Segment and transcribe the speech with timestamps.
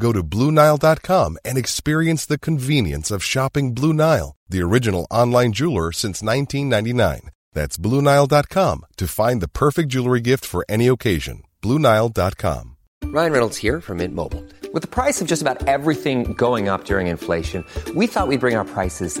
[0.00, 5.92] Go to BlueNile.com and experience the convenience of shopping Blue Nile, the original online jeweler
[5.92, 7.30] since 1999.
[7.52, 11.42] That's BlueNile.com to find the perfect jewelry gift for any occasion.
[11.62, 12.76] BlueNile.com.
[13.04, 14.44] Ryan Reynolds here from Mint Mobile.
[14.72, 18.54] With the price of just about everything going up during inflation, we thought we'd bring
[18.54, 19.20] our prices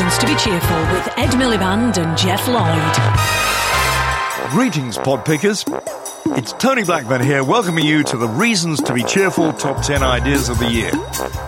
[0.00, 2.96] Reasons to be cheerful with Ed Miliband and Geoff Lloyd.
[4.50, 5.62] Greetings, pod pickers.
[6.38, 10.48] It's Tony Blackburn here, welcoming you to the Reasons to Be Cheerful top 10 ideas
[10.48, 10.90] of the year.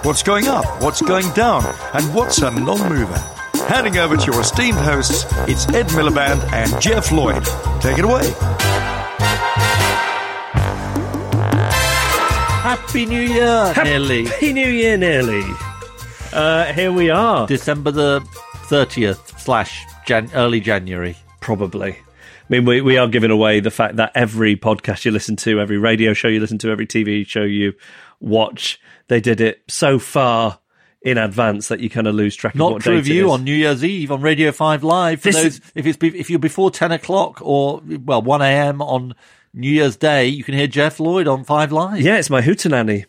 [0.02, 3.16] What's going up, what's going down, and what's a non mover?
[3.68, 7.42] Handing over to your esteemed hosts, it's Ed Miliband and Geoff Lloyd.
[7.80, 8.34] Take it away.
[12.60, 14.26] Happy New Year, nearly.
[14.26, 15.42] Happy New Year, nearly.
[16.32, 17.46] Uh, here we are.
[17.46, 18.26] December the
[18.72, 21.14] 30th slash Jan- early January.
[21.40, 21.90] Probably.
[21.92, 25.60] I mean, we, we are giving away the fact that every podcast you listen to,
[25.60, 27.74] every radio show you listen to, every TV show you
[28.18, 30.58] watch, they did it so far
[31.02, 33.44] in advance that you kind of lose track of Not what true of you on
[33.44, 35.20] New Year's Eve on Radio 5 Live.
[35.20, 38.40] For This those, is- if, it's be- if you're before 10 o'clock or, well, 1
[38.40, 38.80] a.m.
[38.80, 39.14] on
[39.52, 42.00] New Year's Day, you can hear Geoff Lloyd on 5 Live.
[42.00, 43.04] Yeah, it's my hootenanny.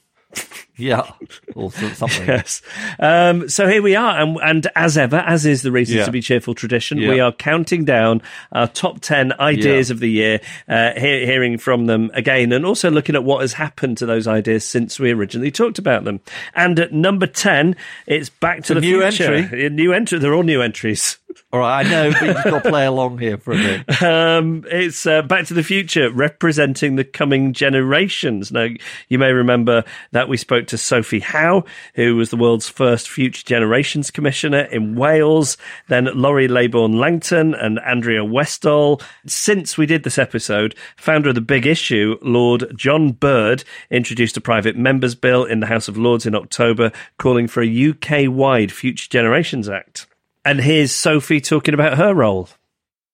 [0.75, 1.11] Yeah.
[1.55, 2.27] Or so- something.
[2.27, 2.61] Yes.
[2.99, 6.05] Um, so here we are, and, and as ever, as is the reason Yeah.
[6.05, 7.09] to Be Cheerful tradition, Yeah.
[7.09, 9.93] we are counting down our top 10 ideas Yeah.
[9.93, 13.53] of the year, uh, hear, hearing from them again, and also looking at what has
[13.53, 16.21] happened to those ideas since we originally talked about them.
[16.55, 17.75] And at number 10,
[18.07, 19.33] it's Back to the new Future.
[19.33, 19.65] entry.
[19.67, 20.17] A new entry.
[20.19, 21.17] They're all new entries.
[21.51, 24.01] All right, I know, but you've got to play along here for a bit.
[24.03, 28.51] Um, it's uh, Back to the Future representing the coming generations.
[28.51, 28.67] Now,
[29.09, 31.63] you may remember that we spoke to Sophie Howe,
[31.95, 35.57] who was the world's first Future Generations Commissioner in Wales,
[35.87, 39.01] then Laurie Laybourn Langton and Andrea Westall.
[39.25, 44.41] Since we did this episode, founder of the Big Issue, Lord John Bird, introduced a
[44.41, 48.71] private members bill in the House of Lords in October calling for a UK wide
[48.71, 50.07] Future Generations Act.
[50.45, 52.49] And here's Sophie talking about her role.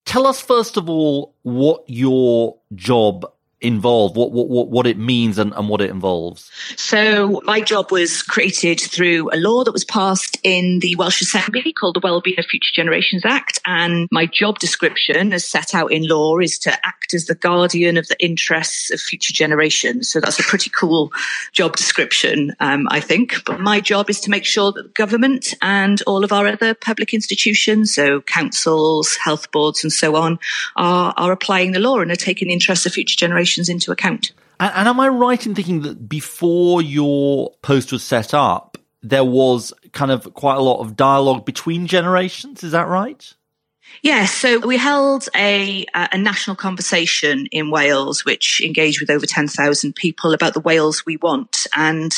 [0.05, 5.37] Tell us first of all what your job involved, what what what, what it means
[5.37, 6.49] and, and what it involves.
[6.77, 11.73] So my job was created through a law that was passed in the Welsh Assembly
[11.73, 13.59] called the Wellbeing of Future Generations Act.
[13.65, 17.97] And my job description as set out in law is to act as the guardian
[17.97, 20.09] of the interests of future generations.
[20.09, 21.11] So that's a pretty cool
[21.51, 23.43] job description, um, I think.
[23.45, 26.73] But my job is to make sure that the government and all of our other
[26.73, 30.39] public institutions, so councils, health boards and so on,
[30.77, 34.33] are, are applying the law and are taking the interests of future generations into account.
[34.59, 39.23] And, and am I right in thinking that before your post was set up, there
[39.23, 42.63] was kind of quite a lot of dialogue between generations?
[42.63, 43.33] Is that right?
[44.01, 49.47] Yes, so we held a a national conversation in Wales, which engaged with over ten
[49.47, 52.13] thousand people about the Wales we want, and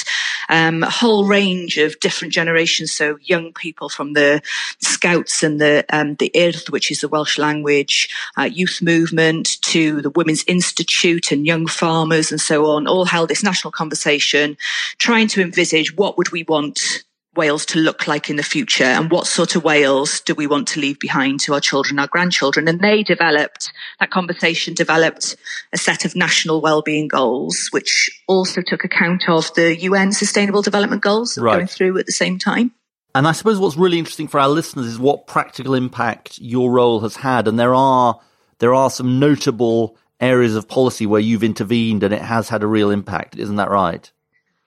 [0.48, 2.92] um, a whole range of different generations.
[2.94, 4.44] So young people from the
[4.80, 10.02] Scouts and the um, the Urdd, which is the Welsh language, uh, youth movement, to
[10.02, 14.56] the Women's Institute and young farmers and so on, all held this national conversation,
[15.00, 17.04] trying to envisage what would we want
[17.36, 20.68] Wales to look like in the future and what sort of Wales do we want
[20.70, 22.68] to leave behind to our children, our grandchildren.
[22.68, 25.38] And they developed, that conversation developed
[25.72, 31.02] a set of national wellbeing goals, which also took account of the UN sustainable development
[31.02, 31.56] goals that were Right.
[31.58, 32.72] going through at the same time.
[33.16, 37.00] And I suppose what's really interesting for our listeners is what practical impact your role
[37.02, 37.48] has had.
[37.48, 38.20] And there are
[38.60, 42.68] there are some notable areas of policy where you've intervened and it has had a
[42.68, 43.38] real impact.
[43.38, 44.12] Isn't that right?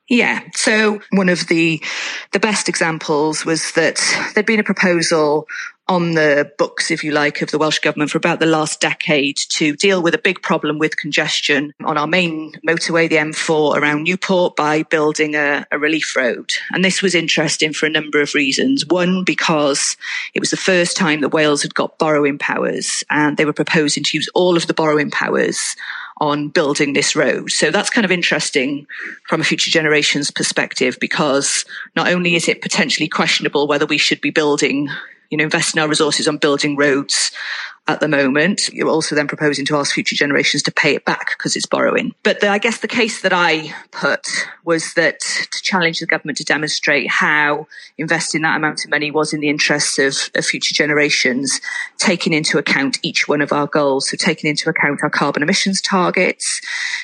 [0.08, 0.42] Yeah.
[0.54, 1.82] So one of the
[2.32, 4.00] the best examples was that
[4.34, 5.46] there'd been a proposal
[5.86, 9.36] on the books, if you like, of the Welsh Government for about the last decade
[9.36, 14.04] to deal with a big problem with congestion on our main motorway, the M4 around
[14.04, 16.52] Newport, by building a, a, relief road.
[16.72, 18.86] And this was interesting for a number of reasons.
[18.86, 19.96] One, because
[20.32, 24.04] it was the first time that Wales had got borrowing powers and they were proposing
[24.04, 25.76] to use all of the borrowing powers
[26.18, 27.50] on building this road.
[27.50, 28.86] So that's kind of interesting
[29.28, 31.64] from a future generations perspective because
[31.96, 34.88] not only is it potentially questionable whether we should be building
[35.30, 37.32] you know, investing our resources on building roads
[37.86, 38.68] at the moment.
[38.72, 42.14] You're also then proposing to ask future generations to pay it back because it's borrowing.
[42.22, 44.26] But the, I guess the case that I put
[44.64, 47.66] was that to challenge the government to demonstrate how
[47.98, 51.60] investing that amount of money was in the interests of, of future generations,
[51.98, 54.08] taking into account each one of our goals.
[54.08, 56.62] So taking into account our carbon emissions targets,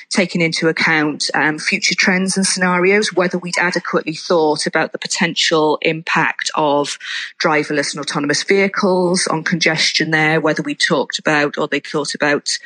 [0.09, 5.77] taking into account um, future trends and scenarios, whether we'd adequately thought about the potential
[5.83, 6.97] impact of
[7.39, 12.15] driverless and autonomous vehicles on congestion there, whether we we talked about or they thought
[12.15, 12.57] about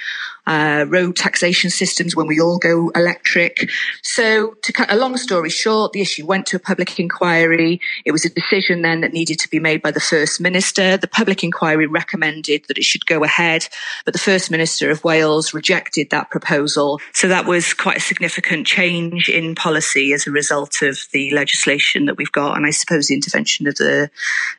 [0.46, 3.68] uh, road taxation systems when we all go electric.
[4.04, 7.82] So to cut a long story short, the issue went to a public inquiry.
[8.06, 10.98] It was a decision then that needed to be made by the First Minister.
[10.98, 13.68] The public inquiry recommended that it should go ahead,
[14.06, 17.02] but the First Minister of Wales rejected that proposal.
[17.14, 22.06] So that was quite a significant change in policy as a result of the legislation
[22.06, 24.12] that we've got, and I suppose the intervention of the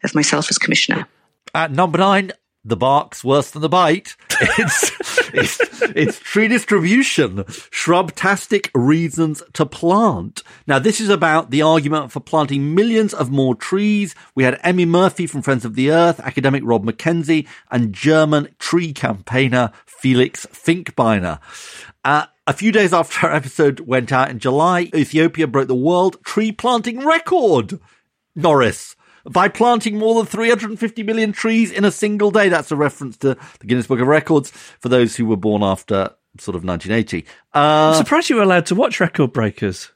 [0.03, 1.07] of myself as commissioner.
[1.55, 2.33] At number nine,
[2.67, 4.17] the bark's worse than the bite.
[4.59, 4.93] It's,
[5.33, 10.43] it's, it's tree distribution, shrubtastic reasons to plant.
[10.67, 14.15] Now, this is about the argument for planting millions of more trees.
[14.35, 18.93] We had Emmy Murphy from Friends of the Earth, academic Rob Mackenzie, and German tree
[18.93, 21.41] campaigner Felix Finkbeiner.
[22.05, 26.23] Uh, a few days after our episode went out in July, Ethiopia broke the world
[26.25, 27.81] tree planting record.
[28.35, 28.97] Norris
[29.31, 32.49] by planting more than 350 million trees in a single day.
[32.49, 36.11] That's a reference to the Guinness Book of Records for those who were born after
[36.39, 37.27] sort of 1980.
[37.55, 39.91] Uh, I'm surprised you were allowed to watch Record Breakers.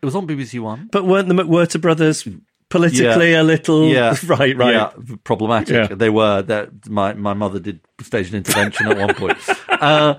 [0.00, 0.88] It was on BBC One.
[0.90, 2.26] But weren't the McWhirter brothers
[2.72, 3.42] politically yeah.
[3.42, 4.16] a little yeah.
[4.26, 4.92] right right yeah.
[5.24, 5.94] problematic yeah.
[5.94, 9.36] they were that my my mother did stage an intervention at one point
[9.68, 10.14] uh,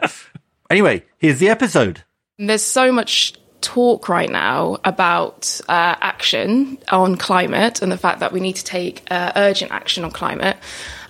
[0.69, 2.03] anyway here's the episode
[2.37, 3.33] there's so much
[3.63, 8.63] talk right now about uh, action on climate and the fact that we need to
[8.63, 10.57] take uh, urgent action on climate.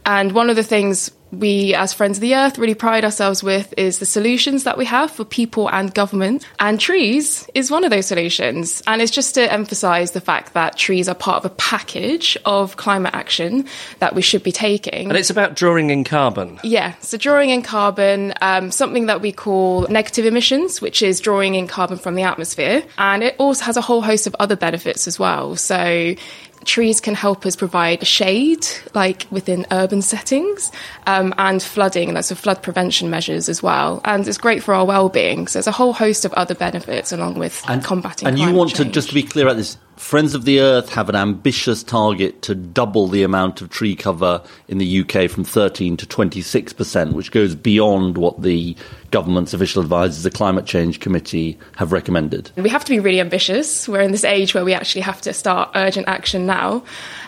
[0.05, 3.73] And one of the things we, as Friends of the Earth, really pride ourselves with
[3.77, 6.45] is the solutions that we have for people and government.
[6.59, 8.81] And trees is one of those solutions.
[8.87, 12.77] And it's just to emphasize the fact that trees are part of a package of
[12.77, 13.65] climate action
[13.99, 15.09] that we should be taking.
[15.09, 16.59] And it's about drawing in carbon.
[16.63, 16.93] Yeah.
[16.99, 21.67] So drawing in carbon, um, something that we call negative emissions, which is drawing in
[21.67, 22.83] carbon from the atmosphere.
[22.97, 25.55] And it also has a whole host of other benefits as well.
[25.55, 26.15] So
[26.65, 30.71] trees can help us provide shade, like within urban settings,
[31.07, 34.01] um, and flooding, and that's a flood prevention measures as well.
[34.05, 35.47] And it's great for our well-being.
[35.47, 38.27] So there's a whole host of other benefits along with and, combating.
[38.27, 38.87] And you want change.
[38.87, 39.77] to just to be clear about this.
[39.95, 44.41] Friends of the Earth have an ambitious target to double the amount of tree cover
[44.67, 48.75] in the UK from 13 to 26%, which goes beyond what the
[49.11, 52.51] government's official advisors, the Climate Change Committee, have recommended.
[52.57, 53.87] We have to be really ambitious.
[53.87, 56.83] We're in this age where we actually have to start urgent action now.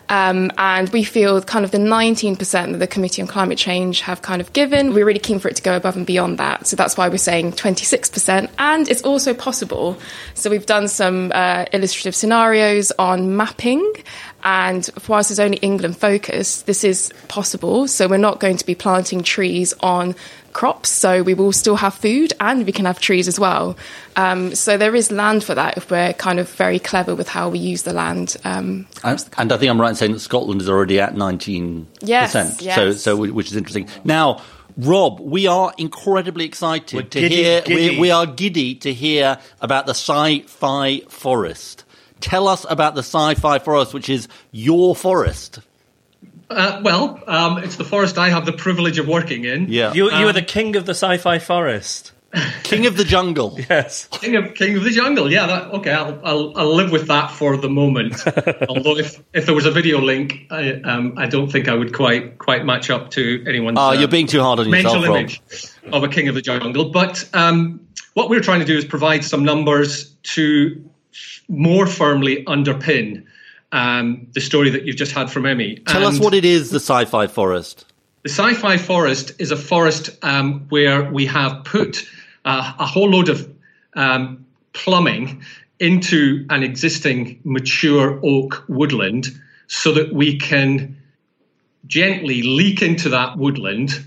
[0.09, 2.37] Um, and we feel kind of the 19%
[2.71, 5.55] that the Committee on Climate Change have kind of given, we're really keen for it
[5.55, 6.67] to go above and beyond that.
[6.67, 8.49] So that's why we're saying 26%.
[8.59, 9.97] And it's also possible.
[10.35, 12.54] So we've done some uh, illustrative scenarios
[12.97, 13.93] on mapping.
[14.43, 17.87] And whilst it's only England focused, this is possible.
[17.87, 20.15] So we're not going to be planting trees on
[20.53, 23.77] crops, so we will still have food and we can have trees as well.
[24.15, 27.49] Um, so there is land for that if we're kind of very clever with how
[27.49, 28.37] we use the land.
[28.45, 31.85] Um, and, and, I think I'm right in saying that Scotland is already at 19%.
[32.01, 32.75] Yes, yes.
[32.75, 33.89] So, so which is interesting.
[34.05, 34.41] Now,
[34.77, 37.61] Rob, we are incredibly excited We're to giddy, hear.
[37.61, 37.89] giddy.
[37.91, 41.84] We, we are giddy to hear about the sci-fi forest.
[42.19, 45.59] Tell us about the sci-fi forest, which is your forest.
[46.49, 49.67] Uh, well, um, it's the forest I have the privilege of working in.
[49.69, 52.11] Yeah, You, you Um, are the king of the sci-fi forest.
[52.63, 53.57] king of the jungle.
[53.69, 54.07] Yes.
[54.11, 55.31] King of King of the Jungle.
[55.31, 55.91] Yeah, that, okay.
[55.91, 58.15] I'll, I'll I'll live with that for the moment.
[58.69, 61.93] Although if, if there was a video link, I um, I don't think I would
[61.93, 63.77] quite quite match up to anyone's.
[63.79, 65.17] Oh, uh, you're being too hard on mental yourself, Rob.
[65.17, 65.41] image
[65.93, 66.89] of a King of the Jungle.
[66.89, 70.89] But um, what we're trying to do is provide some numbers to
[71.47, 73.25] more firmly underpin
[73.71, 75.77] um, the story that you've just had from Emmy.
[75.87, 77.85] Tell us what it is, the sci-fi forest.
[78.23, 82.07] The sci-fi forest is a forest um, where we have put
[82.45, 83.51] uh, a whole load of
[83.95, 85.43] um, plumbing
[85.79, 89.27] into an existing mature oak woodland
[89.67, 90.97] so that we can
[91.87, 94.05] gently leak into that woodland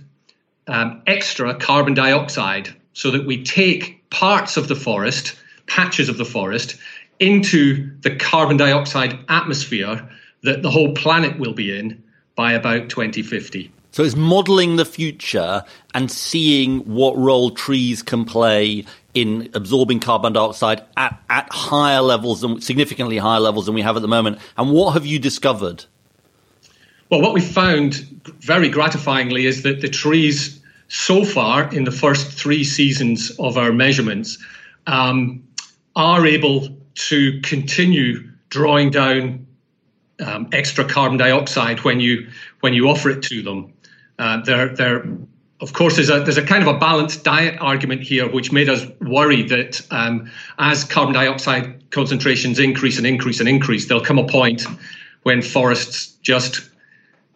[0.66, 5.36] um, extra carbon dioxide so that we take parts of the forest,
[5.66, 6.76] patches of the forest,
[7.20, 10.08] into the carbon dioxide atmosphere
[10.42, 12.02] that the whole planet will be in
[12.36, 13.72] by about 2050.
[13.90, 18.84] So it's modelling the future and seeing what role trees can play
[19.14, 23.96] in absorbing carbon dioxide at, at higher levels and significantly higher levels than we have
[23.96, 24.38] at the moment.
[24.56, 25.86] And what have you discovered?
[27.10, 27.94] Well, what we found
[28.40, 33.72] very gratifyingly is that the trees, so far in the first three seasons of our
[33.72, 34.38] measurements,
[34.86, 35.42] um,
[35.96, 36.68] are able
[36.98, 39.46] to continue drawing down
[40.24, 42.28] um, extra carbon dioxide when you
[42.60, 43.72] when you offer it to them.
[44.18, 45.06] Uh, they're,
[45.60, 48.68] of course, there's a, there's a kind of a balanced diet argument here, which made
[48.68, 50.28] us worry that um,
[50.58, 54.66] as carbon dioxide concentrations increase and increase and increase, there'll come a point
[55.22, 56.68] when forests just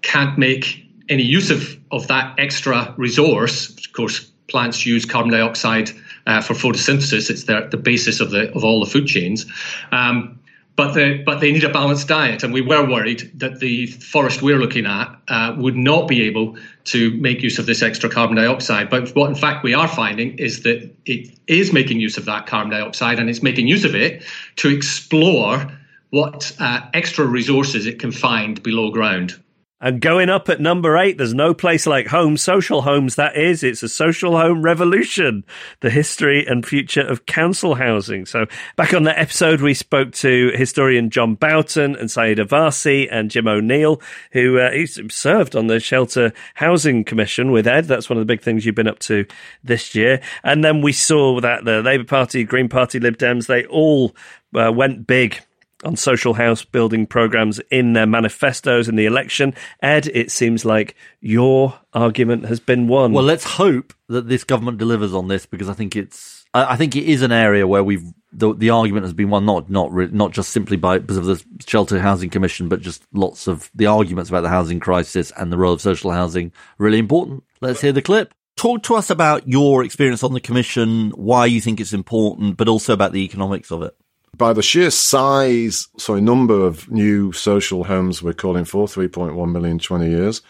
[0.03, 3.71] can't make any use of, of that extra resource.
[3.71, 5.91] Of course, plants use carbon dioxide
[6.27, 7.31] uh, for photosynthesis.
[7.31, 9.47] It's the, the basis of the of all the food chains.
[9.91, 10.39] Um,
[10.75, 14.41] but they, but they need a balanced diet, and we were worried that the forest
[14.41, 18.37] we're looking at uh, would not be able to make use of this extra carbon
[18.37, 18.89] dioxide.
[18.89, 22.47] But what in fact we are finding is that it is making use of that
[22.47, 24.25] carbon dioxide, and it's making use of it
[24.57, 25.71] to explore
[26.09, 29.39] what uh, extra resources it can find below ground.
[29.83, 33.65] And going up at number eight, there's no place like home, social homes, that is.
[33.65, 35.45] It's a social home revolution,
[35.81, 38.25] the history and future of council housing.
[38.25, 38.47] So,
[38.77, 43.49] back on that episode, we spoke to historian John Boughton and Sayeeda Warsi and Jim
[43.49, 47.87] O'Neill, who uh, he's served on the Shelter Housing Commission with Ed.
[47.87, 49.27] That's one of the big things you've been up to
[49.65, 50.21] this year.
[50.45, 54.15] And then we saw that the Labour Party, Green Party, Lib Dems, they all
[54.55, 55.41] uh, went big
[55.83, 59.55] on social house building programs in their manifestos in the election.
[59.83, 63.13] Ed, it seems like your argument has been won.
[63.13, 66.77] Well, let's hope that this government delivers on this because I think it's, I, I
[66.77, 69.93] think it is an area where we've, the, the argument has been won not not
[69.93, 73.71] re, not just simply by because of the Shelter Housing Commission, but just lots of
[73.75, 77.45] the arguments about the housing crisis and the role of social housing really important.
[77.61, 78.33] Let's hear the clip.
[78.57, 82.69] Talk to us about your experience on the commission, why you think it's important, but
[82.69, 83.97] also about the economics of it
[84.37, 89.73] by the sheer size, sorry, number of new social homes we're calling for, 3.1 million
[89.73, 90.43] in 20 years,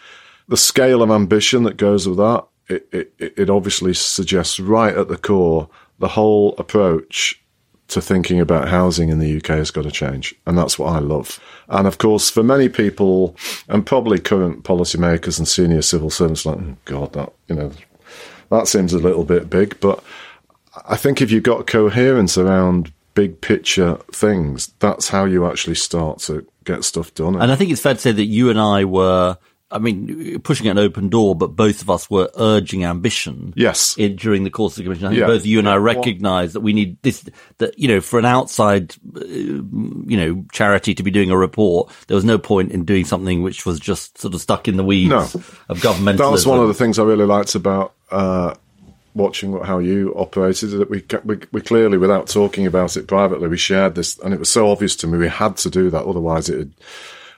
[0.47, 5.09] the scale of ambition that goes with that, it, it, it obviously suggests right at
[5.09, 7.39] the core the whole approach
[7.89, 10.33] to thinking about housing in the UK has got to change.
[10.47, 11.39] And that's what I love.
[11.67, 13.35] And of course, for many people,
[13.67, 17.71] and probably current policymakers and senior civil servants, like, oh God, that, you know,
[18.49, 19.79] that seems a little bit big.
[19.79, 20.03] But
[20.87, 26.19] I think if you've got coherence around big picture things, that's how you actually start
[26.19, 27.35] to get stuff done.
[27.41, 29.37] And I think it's fair to say that you and I were,
[29.69, 33.53] I mean, pushing an open door, but both of us were urging ambition.
[33.55, 33.95] Yes.
[33.97, 35.05] In, during the course of the commission.
[35.07, 35.27] I think Yeah.
[35.27, 37.23] both you and I recognise that we need this,
[37.57, 41.91] that, you know, for an outside, uh, you know, charity to be doing a report,
[42.07, 44.83] there was no point in doing something which was just sort of stuck in the
[44.83, 45.19] weeds No.
[45.69, 46.17] of governmentalism.
[46.17, 48.53] That was one of the things I really liked about uh,
[49.15, 50.71] watching what, how you operated.
[50.71, 54.39] That we, we we clearly, without talking about it privately, we shared this, and it
[54.39, 56.05] was so obvious to me we had to do that.
[56.05, 56.69] Otherwise, it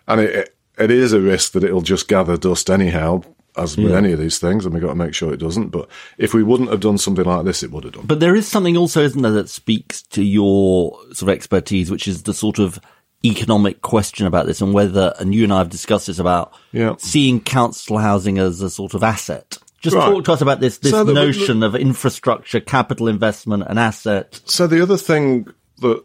[0.08, 3.22] and it it, it is a risk that it'll just gather dust anyhow.
[3.58, 3.98] As with Yeah.
[4.00, 5.70] any of these things, and we've got to make sure it doesn't.
[5.70, 8.06] But if we wouldn't have done something like this, it would have done.
[8.06, 12.06] But there is something also, isn't there, that speaks to your sort of expertise, which
[12.06, 12.82] is the sort of
[13.24, 16.96] economic question about this and whether, and you and I have discussed this about Yeah.
[16.98, 19.58] seeing council housing as a sort of asset.
[19.86, 20.12] Just Right.
[20.12, 24.42] talk to us about this, this So notion of infrastructure, capital investment and asset.
[24.46, 25.48] So the other thing
[25.82, 26.04] that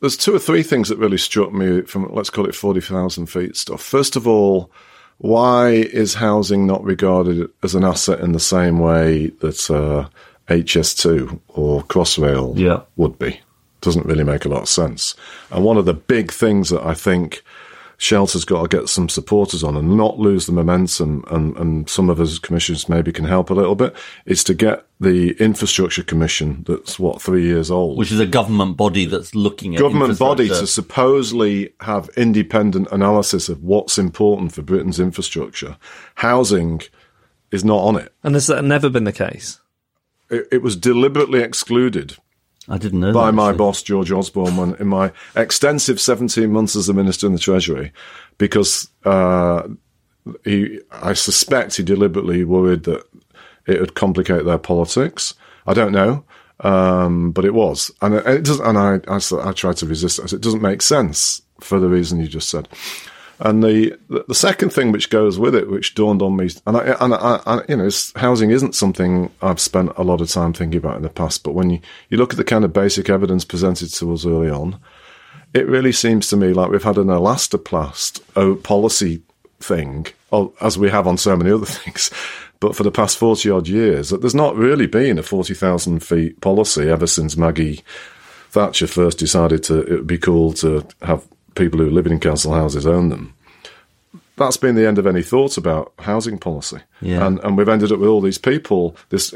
[0.00, 3.26] there's two or three things that really struck me from let's call it forty thousand
[3.26, 3.82] feet stuff.
[3.82, 4.70] First of all,
[5.18, 10.08] why is housing not regarded as an asset in the same way that uh,
[10.48, 12.80] HS2 or Crossrail Yeah.
[12.96, 13.40] would be?
[13.80, 15.14] Doesn't really make a lot of sense.
[15.50, 17.42] And one of the big things that I think
[18.00, 22.08] Shelter's got to get some supporters on and not lose the momentum, and, and some
[22.08, 23.92] of us commissioners maybe can help a little bit,
[24.24, 27.98] is to get the Infrastructure Commission, that's what, three years old.
[27.98, 33.48] Which is a government body that's looking at government body to supposedly have independent analysis
[33.48, 35.76] of what's important for Britain's infrastructure.
[36.14, 36.82] Housing
[37.50, 38.14] is not on it.
[38.22, 39.60] And has that never been the case?
[40.30, 42.16] It, it was deliberately excluded
[42.68, 46.76] I didn't know by that, my boss George Osborne when in my extensive 17 months
[46.76, 47.92] as the minister in the Treasury,
[48.36, 49.66] because uh,
[50.44, 53.04] he, I suspect he deliberately worried that
[53.66, 55.34] it would complicate their politics.
[55.66, 56.24] I don't know,
[56.60, 58.66] um, but it was, and it, it doesn't.
[58.66, 60.32] And I, I, I tried to resist it.
[60.32, 62.68] It doesn't make sense for the reason you just said.
[63.40, 66.96] And the, the second thing which goes with it, which dawned on me, and I,
[67.00, 70.78] and I, I you know, housing isn't something I've spent a lot of time thinking
[70.78, 71.44] about in the past.
[71.44, 71.80] But when you,
[72.10, 74.80] you look at the kind of basic evidence presented to us early on,
[75.54, 79.22] it really seems to me like we've had an elastoplast oh, policy
[79.60, 80.06] thing,
[80.60, 82.10] as we have on so many other things.
[82.60, 86.40] But for the past 40 odd years, that there's not really been a 40,000 feet
[86.40, 87.82] policy ever since Maggie
[88.50, 91.24] Thatcher first decided to, it would be cool to have
[91.58, 93.34] people who live in council houses own them.
[94.36, 96.78] That's been the end of any thoughts about housing policy.
[97.00, 97.26] Yeah.
[97.26, 99.34] And, and we've ended up with all these people, this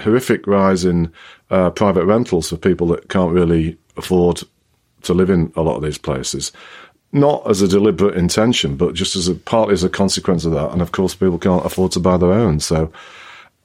[0.00, 1.12] horrific rise in
[1.50, 4.42] uh, private rentals for people that can't really afford
[5.02, 6.52] to live in a lot of these places.
[7.12, 10.72] Not as a deliberate intention, but just as a partly as a consequence of that.
[10.72, 12.60] And of course, people can't afford to buy their own.
[12.60, 12.92] So,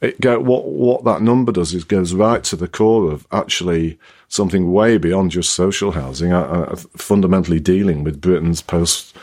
[0.01, 3.98] it go, what what that number does is goes right to the core of actually
[4.29, 9.15] something way beyond just social housing, uh, uh, fundamentally dealing with Britain's post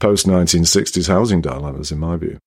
[0.00, 2.38] post 1960s housing dilemmas, in my view.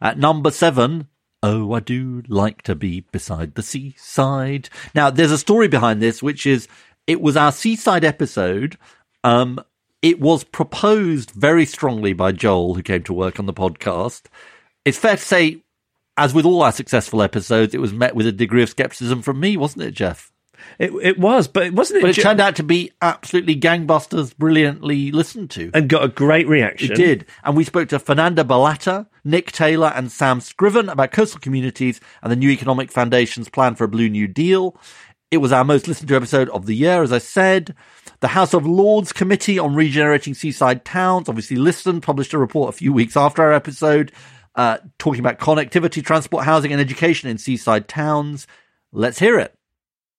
[0.00, 1.08] At number seven,
[1.42, 4.68] Oh, I do like to be beside the seaside.
[4.94, 6.68] Now, there's a story behind this, which is
[7.06, 8.76] it was our seaside episode.
[9.24, 9.58] Um,
[10.02, 14.24] it was proposed very strongly by Joel, who came to work on the podcast.
[14.84, 15.62] It's fair to say,
[16.16, 19.40] as with all our successful episodes, it was met with a degree of skepticism from
[19.40, 20.29] me, wasn't it, Geoff?
[20.78, 22.02] It, it was, but it wasn't it.
[22.02, 25.70] But it ju- turned out to be absolutely gangbusters, brilliantly listened to.
[25.74, 26.92] and got a great reaction.
[26.92, 27.26] It did.
[27.44, 32.32] And we spoke to Fernanda Balata, Nick Taylor, and Sam Scriven about coastal communities and
[32.32, 34.76] the New Economic Foundation's plan for a Blue New Deal.
[35.30, 37.74] It was our most listened to episode of the year, as I said.
[38.18, 42.76] The House of Lords Committee on Regenerating Seaside Towns obviously listened, published a report a
[42.76, 44.10] few weeks after our episode,
[44.56, 48.46] uh, talking about connectivity, transport, housing, and education in seaside towns.
[48.92, 49.54] Let's hear it.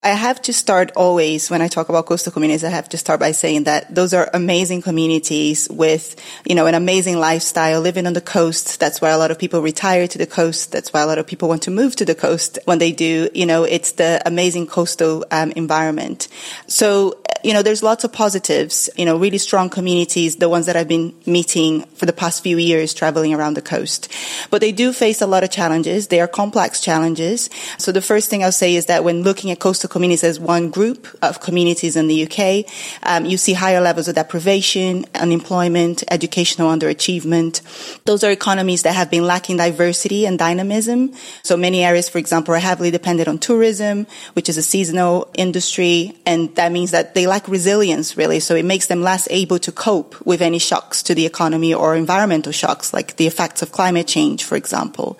[0.03, 3.20] I have to start always when I talk about coastal communities, I have to start
[3.20, 8.14] by saying that those are amazing communities with, you know, an amazing lifestyle living on
[8.14, 8.79] the coast.
[8.79, 10.72] That's why a lot of people retire to the coast.
[10.72, 13.29] That's why a lot of people want to move to the coast when they do,
[13.35, 16.29] you know, it's the amazing coastal um, environment.
[16.66, 20.75] So, you know, there's lots of positives, you know, really strong communities, the ones that
[20.75, 24.11] I've been meeting for the past few years traveling around the coast.
[24.50, 26.07] But they do face a lot of challenges.
[26.07, 27.50] They are complex challenges.
[27.77, 30.72] So the first thing I'll say is that when looking at coastal communities as one
[30.72, 32.66] group of communities in the UK,
[33.04, 37.62] um, you see higher levels of deprivation, unemployment, educational underachievement.
[38.06, 41.14] Those are economies that have been lacking diversity and dynamism.
[41.44, 46.18] So many areas, for example, are heavily dependent on tourism, which is a seasonal industry,
[46.25, 48.40] and that means that they lack resilience, really.
[48.40, 51.96] So it makes them less able to cope with any shocks to the economy or
[51.96, 55.20] environmental shocks, like the effects of climate change, for example.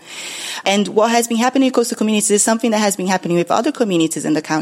[0.66, 3.52] And what has been happening in coastal communities is something that has been happening with
[3.52, 4.61] other communities in the country,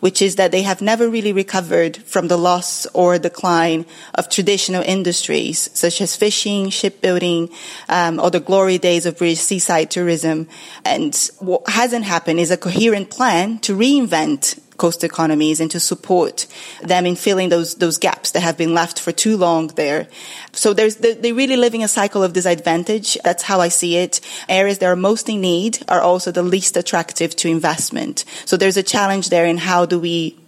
[0.00, 4.82] which is that they have never really recovered from the loss or decline of traditional
[4.82, 7.48] industries such as fishing, shipbuilding,
[7.88, 10.48] um, or the glory days of British seaside tourism.
[10.84, 16.46] And what hasn't happened is a coherent plan to reinvent coast economies and to support
[16.82, 20.08] them in filling those those gaps that have been left for too long there.
[20.52, 23.18] So there's they're really living a cycle of disadvantage.
[23.24, 24.20] That's how I see it.
[24.48, 28.24] Areas that are most in need are also the least attractive to investment.
[28.44, 30.38] So there's a challenge there in how do we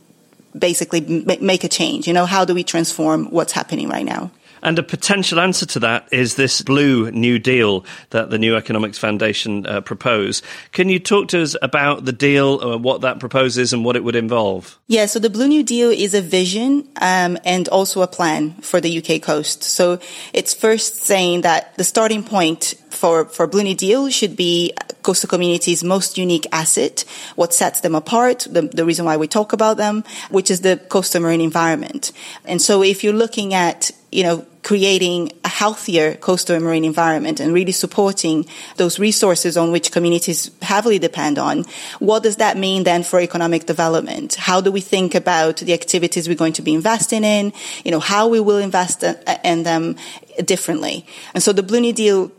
[0.58, 2.06] basically make a change?
[2.06, 4.30] You know, how do we transform what's happening right now?
[4.68, 8.98] And a potential answer to that is this blue new deal that the New Economics
[8.98, 10.42] Foundation uh, propose.
[10.72, 14.04] Can you talk to us about the deal, uh, what that proposes, and what it
[14.04, 14.78] would involve?
[14.87, 18.78] Yeah, so the Blue New Deal is a vision um, and also a plan for
[18.78, 19.62] the UK coast.
[19.62, 20.00] So
[20.35, 25.28] it's first saying that the starting point for, for Blue New Deal should be coastal
[25.28, 27.04] communities' most unique asset,
[27.37, 30.76] what sets them apart, the, the reason why we talk about them, which is the
[30.76, 32.12] coastal marine environment.
[32.44, 37.40] And so if you're looking at you know, creating a healthier coastal and marine environment
[37.40, 38.44] and really supporting
[38.76, 41.64] those resources on which communities heavily depend on.
[42.00, 44.34] What does that mean then for economic development?
[44.34, 47.52] How do we think about the activities we're going to be investing in?
[47.84, 49.04] You know, how we will invest
[49.44, 49.96] in them
[50.44, 51.06] differently.
[51.34, 52.30] And so the Blue Deal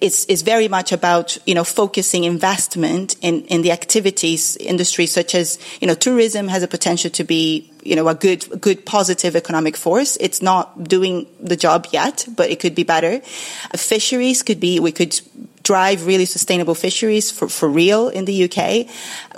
[0.00, 5.34] is, is very much about, you know, focusing investment in, in the activities industry such
[5.34, 9.36] as, you know, tourism has a potential to be, you know, a good, good positive
[9.36, 10.16] economic force.
[10.20, 13.20] It's not doing the job yet, but it could be better.
[13.76, 15.20] Fisheries could be, we could
[15.64, 18.86] drive really sustainable fisheries for, for real in the UK.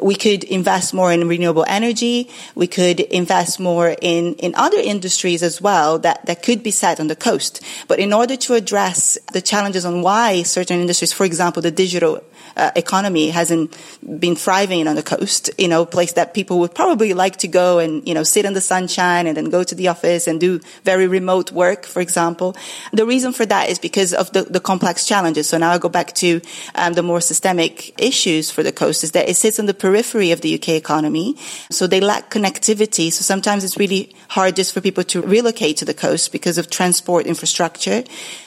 [0.02, 2.28] We could invest more in renewable energy.
[2.54, 7.00] We could invest more in, in other industries as well that, that could be set
[7.00, 7.62] on the coast.
[7.88, 12.20] But in order to address the challenges on why certain industries, for example, the digital
[12.56, 13.76] uh, economy hasn't
[14.18, 17.48] been thriving on the coast, you know, a place that people would probably like to
[17.48, 20.40] go and, you know, sit in the sunshine and then go to the office and
[20.40, 22.56] do very remote work, for example.
[22.92, 25.48] The reason for that is because of the, the complex challenges.
[25.48, 26.40] So now I go back to
[26.74, 30.30] um, the more systemic issues for the coast is that it sits on the periphery
[30.30, 31.36] of the UK economy.
[31.70, 33.12] So they lack connectivity.
[33.12, 36.70] So sometimes it's really hard just for people to relocate to the coast because of
[36.70, 38.02] transport infrastructure.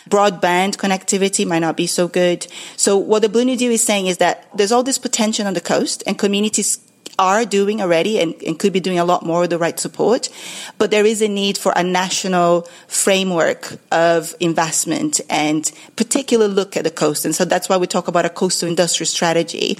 [0.09, 2.47] Broadband connectivity might not be so good.
[2.75, 5.53] So what the Blue New Deal is saying is that there's all this potential on
[5.53, 6.79] the coast and communities
[7.19, 10.29] are doing already and, and, could be doing a lot more with the right support.
[10.77, 16.85] But there is a need for a national framework of investment and particular look at
[16.85, 17.25] the coast.
[17.25, 19.77] And so that's why we talk about a coastal industrial strategy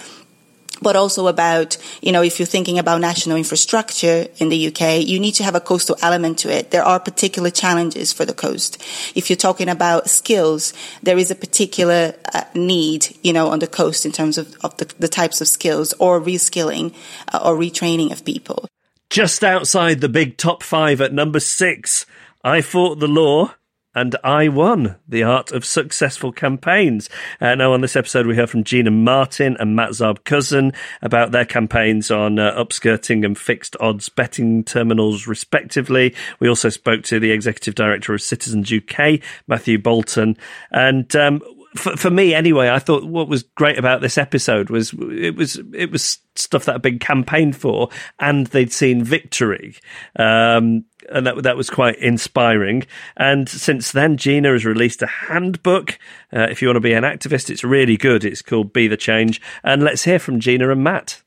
[0.82, 5.20] but also about, you know, if you're thinking about national infrastructure in the UK, you
[5.20, 6.72] need to have a coastal element to it.
[6.72, 8.82] There are particular challenges for the coast.
[9.16, 13.68] If you're talking about skills, there is a particular uh, need, you know, on the
[13.68, 16.94] coast in terms of, of the, the types of skills or reskilling
[17.34, 18.68] uh, or retraining of people.
[19.10, 22.06] Just outside the big top five at number six,
[22.44, 23.56] I fought the law
[23.96, 27.10] and I won the art of successful campaigns.
[27.42, 31.32] Uh, now, on this episode, we heard from Gina Martin and Matt Zarb Cousin about
[31.32, 36.16] their campaigns on uh, upskirting and fixed odds betting terminals, respectively.
[36.40, 40.38] We also spoke to the executive director of Citizens UK, Matthew Bolton,
[40.72, 41.42] and um,
[41.76, 45.62] for, for me anyway, I thought what was great about this episode was it was
[45.74, 49.76] it was stuff that had been campaigned for, and they'd seen victory.
[50.18, 52.84] Um, and that that was quite inspiring.
[53.18, 56.00] And since then, Gina has released a handbook.
[56.34, 58.24] Uh, if you want to be an activist, it's really good.
[58.24, 59.42] It's called Be the Change.
[59.64, 61.22] And let's hear from Gina and Matt.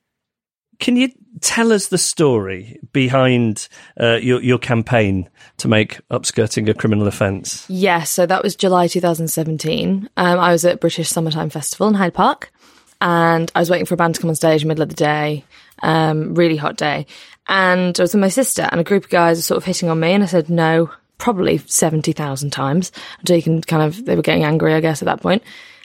[0.79, 3.69] Can you tell us the story behind
[4.01, 7.65] uh, your your campaign to make upskirting a criminal offence?
[7.69, 10.09] Yes, so that was July 2017.
[10.17, 12.53] Um, I was at British Summertime Festival in Hyde Park,
[13.01, 14.89] and I was waiting for a band to come on stage in the middle of
[14.89, 15.45] the day.
[15.85, 17.07] Um, really hot day,
[17.49, 19.89] and I was with my sister, and a group of guys were sort of hitting
[19.89, 24.05] on me, and I said no, probably seventy thousand times until you can kind of
[24.05, 25.43] they were getting angry, I guess, at that point.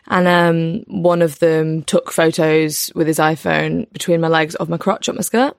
[0.10, 4.78] And um, one of them took photos with his iPhone between my legs of my
[4.78, 5.58] crotch up my skirt.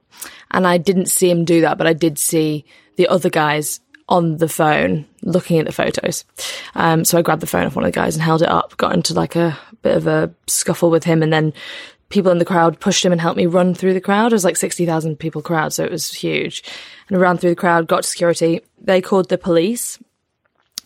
[0.50, 2.64] And I didn't see him do that, but I did see
[2.96, 6.24] the other guys on the phone looking at the photos.
[6.74, 8.74] Um, so I grabbed the phone off one of the guys and held it up,
[8.78, 11.52] got into like a bit of a scuffle with him, and then
[12.08, 14.32] people in the crowd pushed him and helped me run through the crowd.
[14.32, 16.62] It was like 60,000 people crowd, so it was huge.
[17.08, 18.62] And I ran through the crowd, got to security.
[18.80, 19.98] They called the police.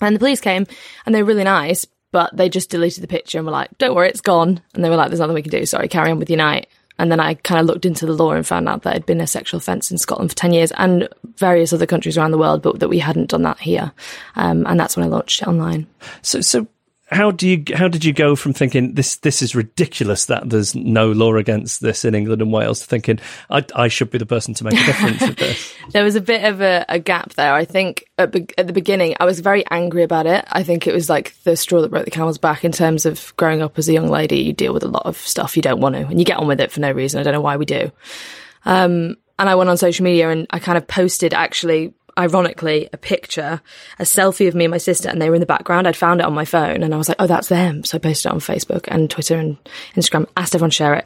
[0.01, 0.67] And the police came
[1.07, 3.95] and they were really nice, but they just deleted the picture and were like, don't
[3.95, 4.61] worry, it's gone.
[4.75, 5.65] And they were like, there's nothing we can do.
[5.65, 6.67] Sorry, carry on with your night.
[6.99, 9.07] And then I kind of looked into the law and found out that it had
[9.07, 12.39] been a sexual offence in Scotland for 10 years and various other countries around the
[12.39, 13.93] world, but that we hadn't done that here.
[14.37, 15.87] Um, and that's when I launched it online.
[16.21, 16.67] So, so
[17.13, 20.75] how do you how did you go from thinking this this is ridiculous that there's
[20.75, 23.19] no law against this in England and Wales to thinking
[23.51, 25.75] I, I should be the person to make a difference with this?
[25.93, 27.53] there was a bit of a, a gap there.
[27.53, 30.45] I think at, be- at the beginning I was very angry about it.
[30.51, 33.35] I think it was like the straw that broke the camel's back in terms of
[33.37, 34.41] growing up as a young lady.
[34.41, 36.47] You deal with a lot of stuff you don't want to, and you get on
[36.47, 37.21] with it for no reason.
[37.21, 37.93] I don't know why we do.
[38.65, 42.97] Um, and I went on social media and I kind of posted actually ironically, a
[42.97, 43.61] picture,
[43.99, 45.87] a selfie of me and my sister, and they were in the background.
[45.89, 47.99] I'd found it on my phone, and I was like, "Oh, that's them." So I
[47.99, 49.57] posted it on Facebook and Twitter and
[49.95, 50.27] Instagram.
[50.37, 51.05] Asked everyone to share it,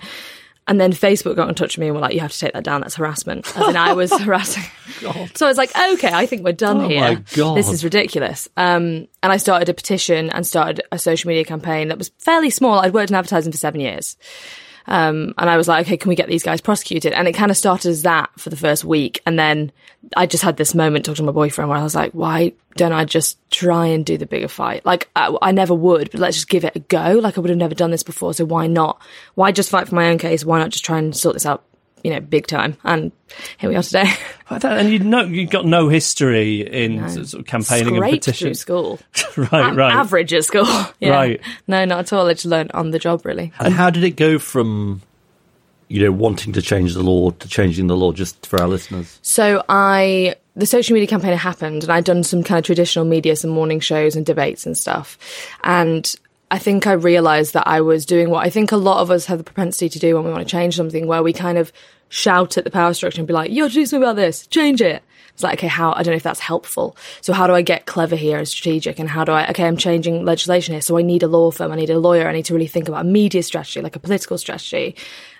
[0.68, 2.52] and then Facebook got in touch with me and were like, "You have to take
[2.54, 2.80] that down.
[2.80, 4.64] That's harassment." And I was harassing.
[5.34, 7.00] so I was like, "Okay, I think we're done Oh, here.
[7.00, 7.56] my God.
[7.56, 11.88] This is ridiculous." Um, and I started a petition and started a social media campaign
[11.88, 12.80] that was fairly small.
[12.80, 14.16] I'd worked in advertising for seven years.
[14.86, 17.12] Um, and I was like, okay, can we get these guys prosecuted?
[17.12, 19.20] And it kind of started as that for the first week.
[19.26, 19.72] And then
[20.16, 22.92] I just had this moment talking to my boyfriend where I was like, why don't
[22.92, 24.84] I just try and do the bigger fight?
[24.84, 27.18] Like, I, I never would, but let's just give it a go.
[27.20, 28.34] Like, I would have never done this before.
[28.34, 29.00] So why not?
[29.34, 30.44] Why just fight for my own case?
[30.44, 31.64] Why not just try and sort this out,
[32.02, 32.76] you know, big time?
[32.84, 33.10] And
[33.58, 34.06] here we are today.
[34.48, 38.46] And you know you've got no history in sort of campaigning and Scraped petition.
[38.46, 39.00] through school.
[39.36, 39.92] right, A- right.
[39.92, 40.66] Average at school.
[41.00, 41.10] Yeah.
[41.10, 41.40] Right.
[41.66, 42.28] No, not at all.
[42.28, 43.52] I just learned on the job, really.
[43.58, 45.02] And how did it go from,
[45.88, 49.18] you know, wanting to change the law to changing the law, just for our listeners?
[49.22, 53.04] So I, the social media campaign had happened and I'd done some kind of traditional
[53.04, 55.18] media, some morning shows and debates and stuff.
[55.64, 56.14] And
[56.50, 59.26] I think I realized that I was doing what I think a lot of us
[59.26, 61.72] have the propensity to do when we want to change something, where we kind of
[62.08, 64.46] shout at the power structure and be like, you have to do something about this,
[64.46, 65.02] change it.
[65.34, 66.96] It's like, okay, how, I don't know if that's helpful.
[67.20, 68.98] So how do I get clever here and strategic?
[68.98, 70.80] And how do I, okay, I'm changing legislation here.
[70.80, 71.72] So I need a law firm.
[71.72, 72.26] I need a lawyer.
[72.26, 74.96] I need to really think about a media strategy, like a political strategy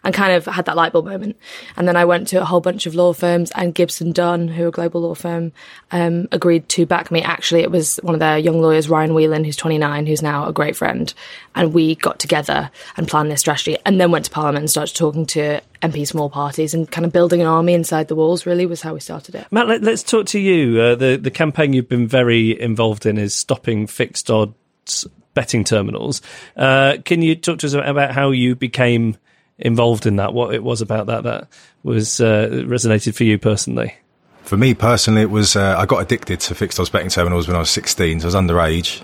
[0.07, 1.37] and kind of had that light bulb moment.
[1.77, 4.63] And then I went to a whole bunch of law firms and Gibson Dunn, who
[4.63, 5.51] are a global law firm,
[5.91, 7.23] um, agreed to back me.
[7.23, 10.53] Actually, it was one of their young lawyers, Ryan Whelan, who's 29, who's now a
[10.53, 11.13] great friend.
[11.57, 14.95] And we got together and planned this strategy and then went to Parliament and started
[14.95, 18.65] talking to MP small parties and kind of building an army inside the walls really
[18.65, 19.49] was how we started it.
[19.51, 20.81] Matt, let, us talk to you.
[20.81, 26.23] Uh, the, the campaign you've been very involved in is stopping fixed odds betting terminals.
[26.57, 29.17] Uh, can you talk to us about how you became
[29.59, 31.49] involved in that, what it was about that that
[31.83, 33.95] was uh, resonated for you personally.
[34.43, 37.57] For me personally, it was uh, I got addicted to fixed odds betting terminals when
[37.57, 38.21] I was 16.
[38.21, 39.03] So I was underage,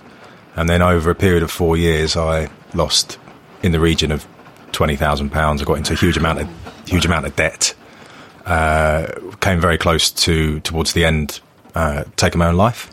[0.56, 3.18] and then over a period of four years, I lost
[3.62, 4.26] in the region of
[4.72, 5.62] twenty thousand pounds.
[5.62, 7.74] I got into a huge amount of huge amount of debt.
[8.44, 9.06] Uh,
[9.40, 11.40] came very close to towards the end,
[11.74, 12.90] uh, taking my own life,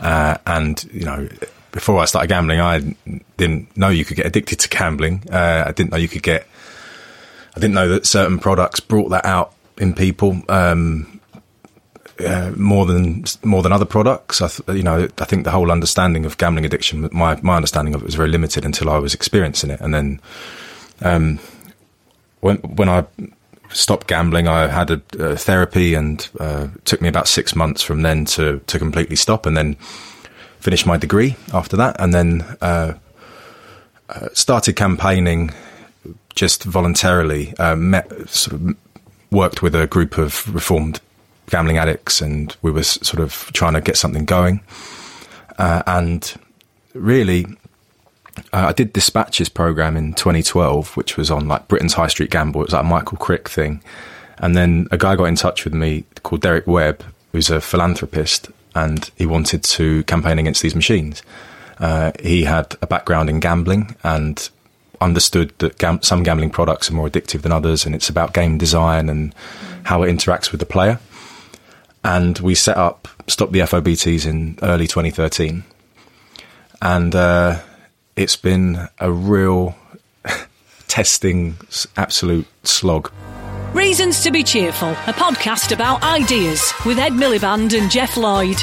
[0.00, 1.28] uh, and you know
[1.72, 2.94] before I started gambling, I
[3.38, 5.24] didn't know you could get addicted to gambling.
[5.30, 6.46] Uh, I didn't know you could get
[7.54, 11.20] I didn't know that certain products brought that out in people um,
[12.24, 14.40] uh, more than more than other products.
[14.40, 17.94] I th- you know, I think the whole understanding of gambling addiction, my my understanding
[17.94, 20.20] of it was very limited until I was experiencing it, and then
[21.00, 21.38] um,
[22.40, 23.04] when when I
[23.70, 28.02] stopped gambling, I had a, a therapy, and uh, took me about six months from
[28.02, 29.74] then to to completely stop, and then
[30.60, 32.56] finished my degree after that, and then.
[32.60, 32.94] Uh,
[34.08, 35.52] uh started campaigning
[36.34, 38.76] just voluntarily uh, met, sort of
[39.30, 41.00] worked with a group of reformed
[41.50, 44.60] gambling addicts, and we were sort of trying to get something going.
[45.58, 46.34] Uh, and
[46.94, 47.44] really,
[48.52, 52.62] uh, I did Dispatches program in 2012, which was on like Britain's High Street Gamble.
[52.62, 53.82] It was like a Michael Crick thing.
[54.38, 58.50] And then a guy got in touch with me called Derek Webb, who's a philanthropist,
[58.74, 61.22] and he wanted to campaign against these machines.
[61.78, 64.50] Uh, he had a background in gambling and
[65.02, 68.58] understood that gam- some gambling products are more addictive than others, and it's about game
[68.58, 69.34] design and
[69.84, 70.98] how it interacts with the player.
[72.04, 75.64] And we set up Stop the FOBTs in early 2013.
[76.80, 77.60] And uh,
[78.16, 79.76] it's been a real
[80.88, 81.56] testing,
[81.96, 83.12] absolute slog.
[83.72, 88.62] Reasons to be Cheerful, a podcast about ideas with Ed Miliband and Geoff Lloyd.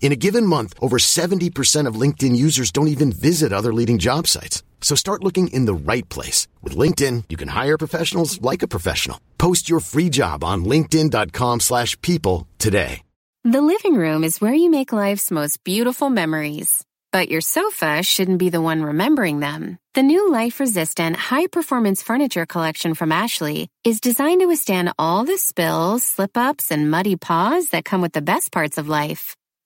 [0.00, 4.28] In a given month, over 70% of LinkedIn users don't even visit other leading job
[4.28, 4.62] sites.
[4.80, 6.46] So start looking in the right place.
[6.62, 9.20] With LinkedIn, you can hire professionals like a professional.
[9.36, 13.02] Post your free job on linkedin.com slash people today.
[13.42, 16.84] The living room is where you make life's most beautiful memories.
[17.12, 19.78] But your sofa shouldn't be the one remembering them.
[19.94, 26.02] The new life-resistant, high-performance furniture collection from Ashley is designed to withstand all the spills,
[26.02, 29.36] slip-ups, and muddy paws that come with the best parts of life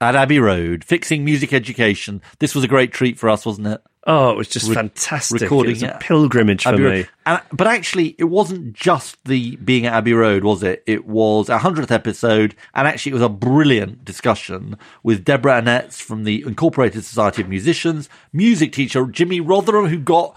[0.00, 2.22] at Abbey Road, fixing music education.
[2.38, 3.82] This was a great treat for us, wasn't it?
[4.06, 5.42] Oh, it was just Re- fantastic.
[5.42, 7.04] Recording it was a pilgrimage for me.
[7.26, 10.82] And, but actually, it wasn't just the being at Abbey Road, was it?
[10.86, 16.00] It was our hundredth episode, and actually, it was a brilliant discussion with Deborah Annetts
[16.00, 20.34] from the Incorporated Society of Musicians, music teacher Jimmy Rotherham, who got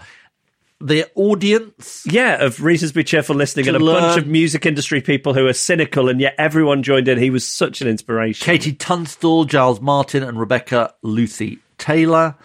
[0.80, 2.04] the audience.
[2.06, 4.02] Yeah, of reasons to be cheerful listening, and a learn.
[4.02, 7.18] bunch of music industry people who are cynical, and yet everyone joined in.
[7.18, 8.58] He was such an inspiration.
[8.58, 12.36] KT Tunstall, Giles Martin, and Rebecca Lucy Taylor.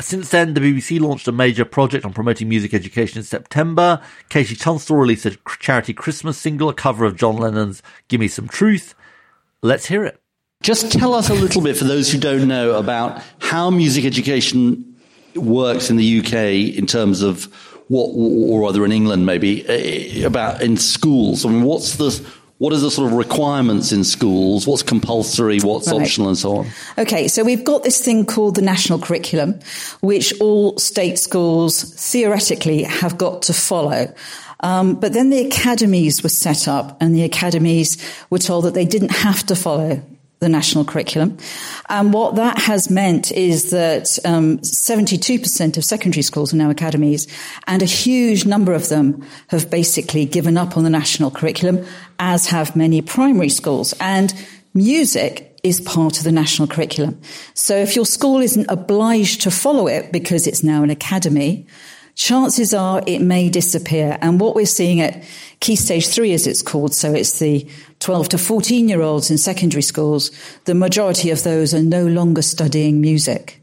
[0.00, 4.00] Since then, the BBC launched a major project on promoting music education in September.
[4.30, 8.94] KT Tunstall released a charity Christmas single, a cover of John Lennon's Gimme Some Truth.
[9.62, 10.20] Let's hear it.
[10.62, 14.96] Just tell us a little bit, for those who don't know, about how music education
[15.34, 20.62] works in the UK in terms of what, or rather in England maybe, eh, about
[20.62, 21.44] in schools.
[21.44, 22.24] I mean, what's the
[22.58, 24.64] what are the sort of requirements in schools?
[24.66, 25.58] What's compulsory?
[25.58, 26.00] What's right.
[26.00, 26.66] optional, and so on?
[26.98, 29.58] Okay, so we've got this thing called the national curriculum,
[30.02, 34.14] which all state schools theoretically have got to follow.
[34.60, 37.98] Um, but then the academies were set up, and the academies
[38.30, 40.00] were told that they didn't have to follow
[40.40, 41.36] the national curriculum.
[41.88, 47.28] And what that has meant is that um, 72% of secondary schools are now academies,
[47.66, 51.84] and a huge number of them have basically given up on the national curriculum,
[52.18, 53.94] as have many primary schools.
[54.00, 54.34] And
[54.74, 57.20] music is part of the national curriculum.
[57.54, 61.66] So if your school isn't obliged to follow it because it's now an academy,
[62.14, 64.16] chances are it may disappear.
[64.22, 65.22] And what we're seeing at
[65.60, 67.68] Key Stage 3, as it's called, so it's the
[68.00, 70.30] 12 to 14 year olds in secondary schools,
[70.64, 73.56] the majority of those are no longer studying music.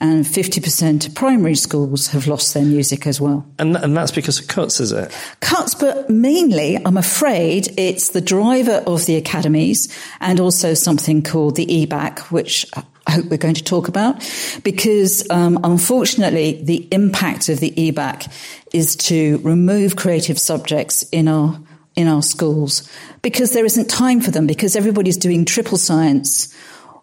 [0.00, 3.46] And 50% of primary schools have lost their music as well.
[3.58, 5.16] And, and that's because of cuts, is it?
[5.40, 11.54] Cuts, but mainly, I'm afraid, it's the driver of the academies and also something called
[11.56, 12.66] the EBacc, which
[13.06, 14.16] I hope we're going to talk about,
[14.64, 18.30] because um, unfortunately, the impact of the EBacc
[18.72, 21.58] is to remove creative subjects in our
[21.96, 22.88] in our schools
[23.22, 26.54] because there isn't time for them because everybody's doing triple science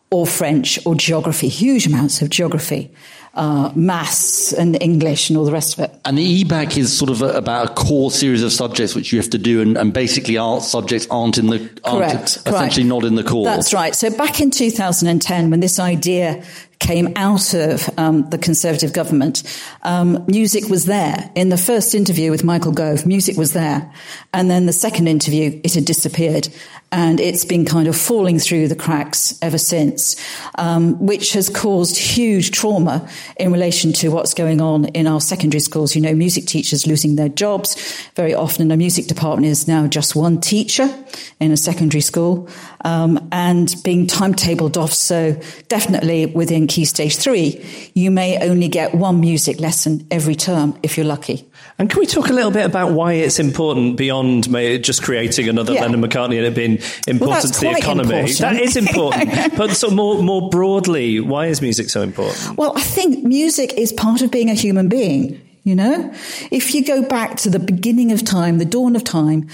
[0.10, 2.94] or French or geography, huge amounts of geography.
[3.34, 6.02] Uh, maths and English and all the rest of it.
[6.04, 9.20] And the EBacc is sort of a, about a core series of subjects which you
[9.20, 13.06] have to do, and, and basically art subjects aren't in the aren't correct, essentially not
[13.06, 13.46] in the core.
[13.46, 13.96] That's right.
[13.96, 16.44] So back in 2010, when this idea
[16.82, 19.44] came out of um, the Conservative government,
[19.84, 21.32] um, music was there.
[21.36, 23.90] In the first interview with Michael Gove, music was there.
[24.34, 26.50] And then the second interview, it had disappeared.
[26.92, 30.16] And it's been kind of falling through the cracks ever since,
[30.56, 35.62] um, which has caused huge trauma in relation to what's going on in our secondary
[35.62, 35.96] schools.
[35.96, 37.78] You know, music teachers losing their jobs.
[38.16, 40.94] Very often, a music department is now just one teacher
[41.40, 42.50] in a secondary school
[42.84, 44.94] um, and being timetabled off.
[44.94, 50.78] So definitely within Key Stage 3, you may only get one music lesson every term
[50.84, 51.51] if you're lucky.
[51.82, 54.44] And can we talk a little bit about why it's important beyond
[54.84, 55.82] just creating another yeah.
[55.82, 58.20] Lennon McCartney and it being important well, to the economy?
[58.20, 58.38] Important.
[58.38, 59.34] That is important.
[59.58, 62.56] but so more, more broadly, why is music so important?
[62.56, 65.42] Well, I think music is part of being a human being.
[65.64, 66.14] You know,
[66.52, 69.50] if you go back to the beginning of time, the dawn of time,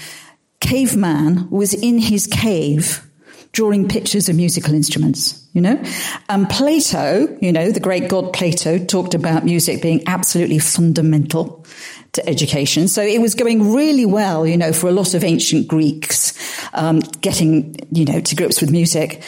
[0.60, 3.08] caveman was in his cave
[3.52, 5.82] drawing pictures of musical instruments, you know?
[6.28, 11.66] And Plato, you know, the great god Plato talked about music being absolutely fundamental
[12.12, 12.86] to education.
[12.86, 16.32] So it was going really well, you know, for a lot of ancient Greeks,
[16.74, 19.20] um, getting, you know, to grips with music.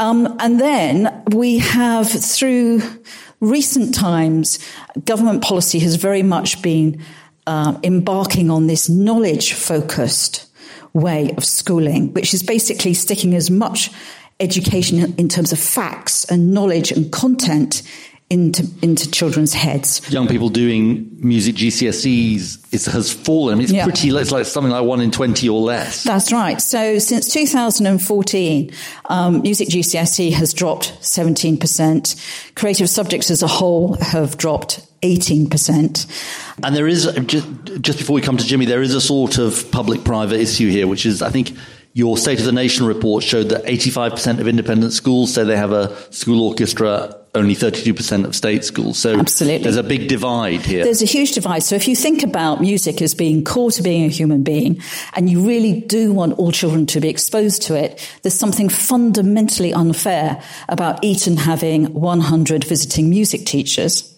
[0.00, 2.80] Um, and then we have through
[3.40, 4.58] recent times,
[5.04, 7.04] government policy has very much been
[7.46, 10.50] uh, embarking on this knowledge focused
[10.94, 13.90] way of schooling, which is basically sticking as much
[14.40, 17.82] education in terms of facts and knowledge and content
[18.30, 20.00] into into children's heads.
[20.10, 23.60] Young people doing music GCSEs is, has fallen.
[23.60, 23.84] It's yeah.
[23.84, 24.08] pretty.
[24.08, 26.04] It's like something like one in twenty or less.
[26.04, 26.60] That's right.
[26.60, 28.70] So since 2014,
[29.06, 32.16] um, music GCSE has dropped 17 percent.
[32.54, 36.06] Creative subjects as a whole have dropped 18 percent.
[36.62, 37.46] And there is just,
[37.80, 41.04] just before we come to Jimmy, there is a sort of public-private issue here, which
[41.04, 41.52] is I think
[41.96, 45.70] your State of the Nation report showed that 85% of independent schools say they have
[45.70, 48.98] a school orchestra, only 32% of state schools.
[48.98, 49.62] So Absolutely.
[49.62, 50.82] there's a big divide here.
[50.82, 51.62] There's a huge divide.
[51.62, 54.82] So if you think about music as being core to being a human being,
[55.14, 59.72] and you really do want all children to be exposed to it, there's something fundamentally
[59.72, 64.10] unfair about Eton having 100 visiting music teachers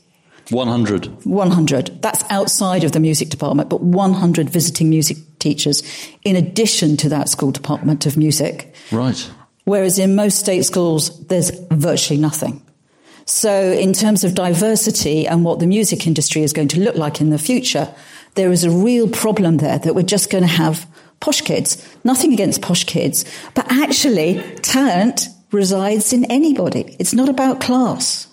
[0.50, 1.24] 100.
[1.24, 2.02] 100.
[2.02, 5.82] That's outside of the music department, but 100 visiting music teachers
[6.24, 8.74] in addition to that school department of music.
[8.90, 9.30] Right.
[9.64, 12.62] Whereas in most state schools, there's virtually nothing.
[13.28, 17.20] So, in terms of diversity and what the music industry is going to look like
[17.20, 17.92] in the future,
[18.36, 20.86] there is a real problem there that we're just going to have
[21.18, 21.76] posh kids.
[22.04, 26.94] Nothing against posh kids, but actually, talent resides in anybody.
[27.00, 28.28] It's not about class.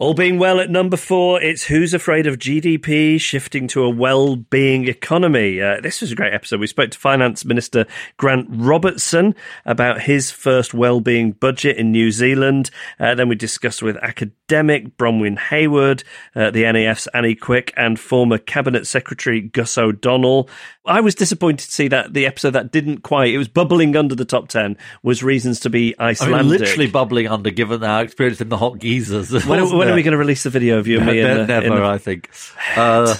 [0.00, 4.34] All being well at number four, it's Who's Afraid of GDP shifting to a well
[4.34, 5.60] being economy.
[5.60, 6.58] Uh, this was a great episode.
[6.58, 7.84] We spoke to Finance Minister
[8.16, 9.34] Grant Robertson
[9.66, 12.70] about his first well being budget in New Zealand.
[12.98, 16.02] Uh, then we discussed with academic Bronwyn Hayward,
[16.34, 20.48] uh, the NEF's Annie Quick, and former Cabinet Secretary Gus O'Donnell.
[20.86, 24.14] I was disappointed to see that the episode that didn't quite, it was bubbling under
[24.14, 26.38] the top 10, was Reasons to be Icelandic.
[26.38, 29.30] I mean, literally bubbling under given our experience in the hot geysers.
[29.46, 29.60] When,
[29.90, 31.12] when are we going to release the video of you and me?
[31.14, 31.84] Ne- in the, never, in the...
[31.84, 32.30] I think.
[32.76, 33.14] Uh,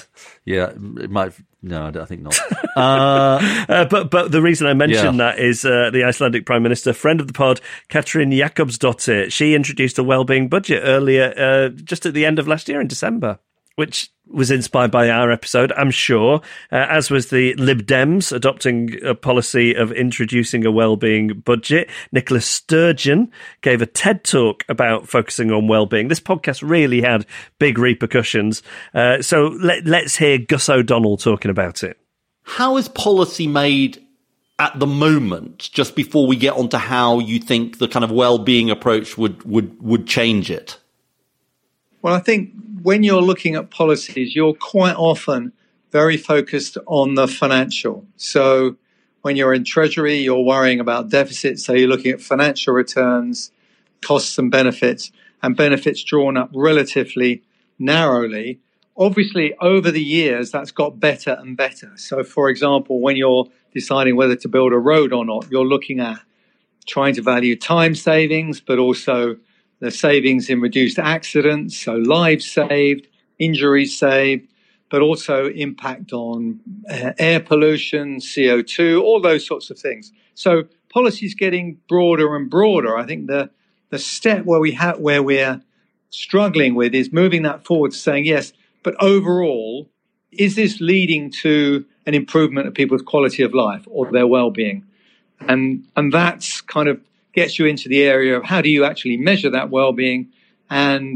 [0.45, 1.33] yeah, it might.
[1.63, 2.39] No, I think not.
[2.77, 5.33] Uh, uh, but but the reason I mentioned Yeah.
[5.33, 9.31] that is uh, the Icelandic Prime Minister, friend of the pod, Katrin Jakobsdottir.
[9.31, 12.87] She introduced a well-being budget earlier, uh, just at the end of last year in
[12.87, 13.41] December,
[13.75, 16.41] which was inspired by our episode, I'm sure.
[16.73, 21.91] Uh, as was the Lib Dems adopting a policy of introducing a well-being budget.
[22.13, 26.09] Nicola Sturgeon gave a TED talk about focusing on well-being.
[26.09, 27.27] This podcast really had
[27.59, 28.63] big repercussions.
[28.95, 31.99] Uh, so let, let's hear Gus O'Donnell talking about it.
[32.43, 34.05] How is policy made
[34.59, 38.71] at the moment, just before we get onto how you think the kind of well-being
[38.71, 40.79] approach would, would, would change it?
[42.03, 45.53] Well, I think when you're looking at policies, you're quite often
[45.93, 48.07] very focused on the financial.
[48.17, 48.77] So
[49.23, 51.65] when you're in Treasury, you're worrying about deficits.
[51.65, 53.53] So you're looking at financial returns,
[54.01, 57.43] costs and benefits, and benefits drawn up relatively
[57.79, 58.61] narrowly.
[58.97, 61.93] Obviously, over the years, that's got better and better.
[61.97, 66.01] So, for example, when you're deciding whether to build a road or not, you're looking
[66.01, 66.19] at
[66.87, 69.37] trying to value time savings, but also
[69.81, 73.09] the savings in reduced accidents, so lives saved,
[73.39, 74.47] injuries saved,
[74.91, 76.61] but also impact on
[76.91, 80.13] uh, air pollution, CO2, all those sorts of things.
[80.35, 82.97] So policy is getting broader and broader.
[82.97, 83.51] I think the
[83.91, 85.61] the step where we have where we're
[86.11, 88.53] struggling with is moving that forward, saying yes,
[88.83, 89.89] but overall,
[90.33, 94.85] is this leading to an improvement of people's quality of life or their well-being?
[95.49, 97.01] And and that's kind of
[97.41, 100.23] gets you into the area of how do you actually measure that well-being
[100.69, 101.15] and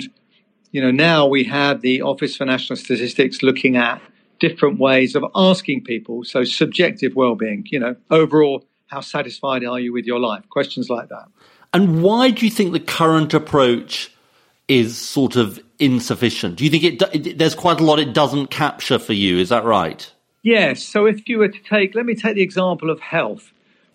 [0.72, 4.00] you know now we have the office for national statistics looking at
[4.40, 9.92] different ways of asking people so subjective well-being you know overall how satisfied are you
[9.92, 11.26] with your life questions like that
[11.74, 14.10] And why do you think the current approach
[14.68, 16.56] is sort of insufficient?
[16.56, 19.38] Do you think it, it there's quite a lot it doesn't capture for you?
[19.38, 20.10] Is that right?
[20.42, 20.84] Yes.
[20.84, 23.52] So if you were to take, let me take the example of health.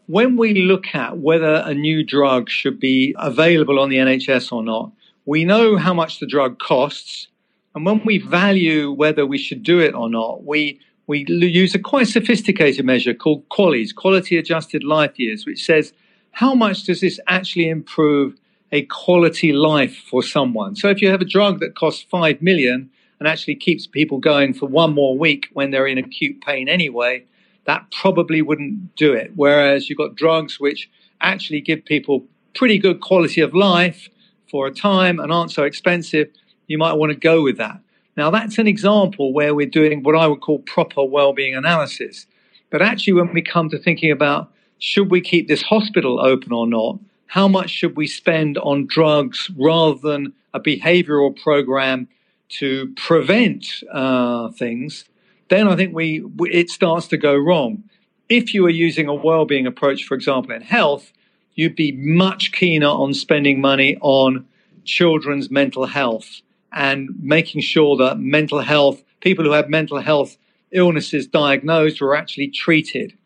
[0.10, 4.64] When we look at whether a new drug should be available on the NHS or
[4.64, 4.92] not,
[5.28, 7.28] we know how much the drug costs.
[7.76, 11.80] And when we value whether we should do it or not, we, we use a
[11.80, 15.94] quite sophisticated measure called QALYs, quality adjusted life years, which says
[16.32, 18.36] how much does this actually improve
[18.72, 20.76] a quality life for someone?
[20.76, 22.90] So if you have a drug that costs 5 million
[23.20, 27.26] and actually keeps people going for one more week when they're in acute pain anyway,
[27.66, 29.32] that probably wouldn't do it.
[29.36, 30.90] Whereas you've got drugs which
[31.22, 34.10] actually give people pretty good quality of life
[34.50, 36.30] for a time and aren't so expensive,
[36.68, 37.80] you might want to go with that.
[38.18, 42.26] Now, that's an example where we're doing what I would call proper well-being analysis.
[42.70, 46.66] But actually, when we come to thinking about should we keep this hospital open or
[46.68, 52.08] not, how much should we spend on drugs rather than a behavioral program
[52.50, 55.06] to prevent uh, things,
[55.50, 57.84] then I think we, we it starts to go wrong.
[58.30, 61.12] If you are using a well-being approach, for example, in health,
[61.56, 64.46] you'd be much keener on spending money on
[64.86, 66.42] children's mental health
[66.72, 70.38] and making sure that mental health, people who have mental health
[70.72, 73.18] illnesses diagnosed were actually treated.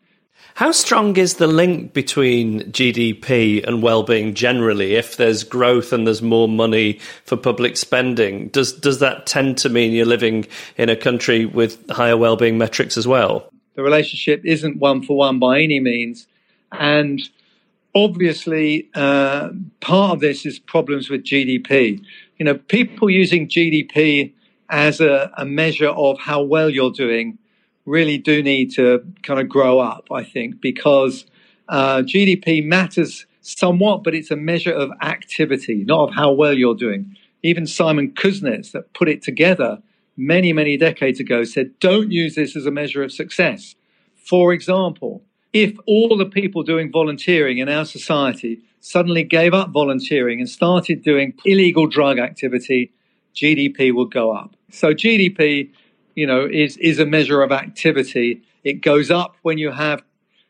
[0.54, 4.94] How strong is the link between GDP and well-being generally?
[4.94, 9.68] If there's growth and there's more money for public spending, does does that tend to
[9.68, 10.46] mean you're living
[10.76, 13.50] in a country with higher well-being metrics as well?
[13.74, 16.28] The relationship isn't one for one by any means,
[16.70, 17.20] and
[17.92, 19.48] obviously uh,
[19.80, 22.00] part of this is problems with GDP.
[22.38, 24.32] You know, people using GDP
[24.70, 27.38] as a, a measure of how well you're doing
[27.86, 31.26] really do need to kind of grow up, I think, because
[31.68, 36.74] uh, GDP matters somewhat, but it's a measure of activity, not of how well you're
[36.74, 37.16] doing.
[37.42, 39.82] Even Simon Kuznets, that put it together
[40.16, 43.74] many, many decades ago, said, don't use this as a measure of success.
[44.14, 45.22] For example,
[45.52, 51.02] if all the people doing volunteering in our society suddenly gave up volunteering and started
[51.02, 52.92] doing illegal drug activity,
[53.34, 54.56] GDP would go up.
[54.70, 55.70] So GDP,
[56.14, 58.42] you know, is, is a measure of activity.
[58.62, 60.02] It goes up when you have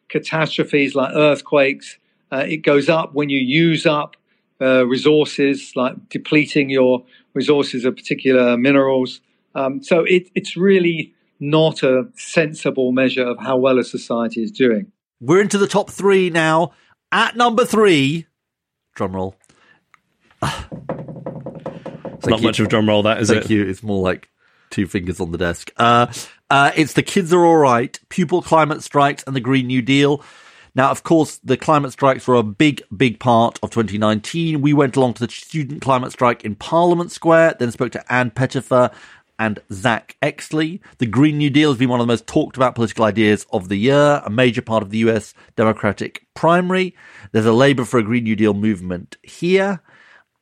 [0.08, 1.98] catastrophes like earthquakes.
[2.32, 4.16] Uh, it goes up when you use up
[4.60, 7.04] uh, resources, like depleting your
[7.34, 9.20] resources of particular minerals.
[9.54, 14.50] Um, so it, it's really not a sensible measure of how well a society is
[14.50, 14.92] doing.
[15.20, 16.72] We're into the top three now.
[17.12, 18.26] At number three,
[18.94, 19.36] drum roll.
[22.26, 23.50] Not much of a drum roll, that is Thank it?
[23.50, 23.68] you.
[23.68, 24.28] It's more like
[24.74, 25.72] two fingers on the desk.
[25.76, 26.12] Uh,
[26.50, 27.98] uh, it's the kids are all right.
[28.08, 30.22] Pupil climate strikes and the Green New Deal.
[30.74, 34.60] Now, of course, the climate strikes were a big, big part of 2019.
[34.60, 38.32] We went along to the student climate strike in Parliament Square, then spoke to Ann
[38.32, 38.92] Pettifor
[39.38, 40.80] and Zack Exley.
[40.98, 43.68] The Green New Deal has been one of the most talked about political ideas of
[43.68, 46.96] the year, a major part of the US Democratic primary.
[47.30, 49.80] There's a Labour for a Green New Deal movement here.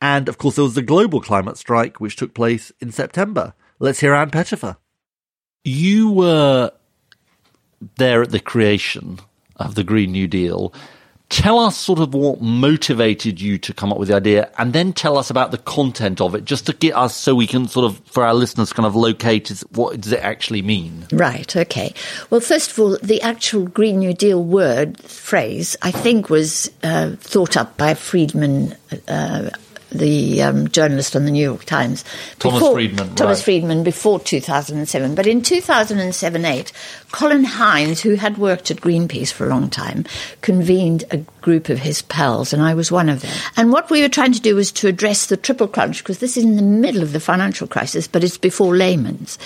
[0.01, 3.55] And of course, there was the global climate strike, which took place in September.
[3.83, 4.77] Let's hear Ann Pettifor.
[5.65, 6.71] You were
[7.97, 9.19] there at the creation
[9.57, 10.73] of the Green New Deal.
[11.31, 14.93] Tell us sort of what motivated you to come up with the idea, and then
[14.93, 17.87] tell us about the content of it, just to get us so we can sort
[17.87, 21.09] of, for our listeners, kind of locate what does it actually mean?
[21.11, 21.93] Right, okay.
[22.31, 27.17] Well, first of all, the actual Green New Deal word, phrase, I think was uh,
[27.17, 28.77] thought up by Friedman.
[29.09, 29.51] Uh,
[29.95, 32.05] the um, journalist on the New York Times.
[32.39, 33.45] Thomas before- Friedman, Thomas right.
[33.45, 35.15] Friedman before 2007.
[35.15, 36.73] But in 2007 8,
[37.13, 40.05] Colin Hines, who had worked at Greenpeace for a long time,
[40.41, 43.33] convened a group of his pals, and I was one of them.
[43.57, 46.37] And what we were trying to do was to address the triple crunch, because this
[46.37, 49.39] is in the middle of the financial crisis, but it's before Lehman's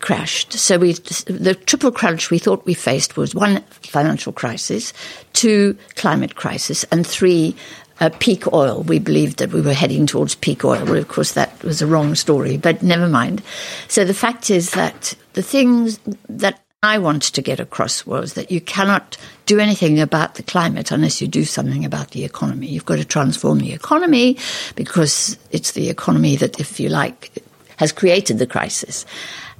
[0.00, 0.52] crashed.
[0.52, 4.92] So we, the triple crunch we thought we faced was one, financial crisis,
[5.32, 7.56] two, climate crisis, and three,
[8.00, 8.82] uh, peak oil.
[8.82, 10.84] We believed that we were heading towards peak oil.
[10.84, 13.42] Well, of course, that was a wrong story, but never mind.
[13.88, 18.52] So the fact is that the things that I wanted to get across was that
[18.52, 22.68] you cannot do anything about the climate unless you do something about the economy.
[22.68, 24.38] You've got to transform the economy
[24.76, 27.32] because it's the economy that, if you like,
[27.78, 29.06] has created the crisis.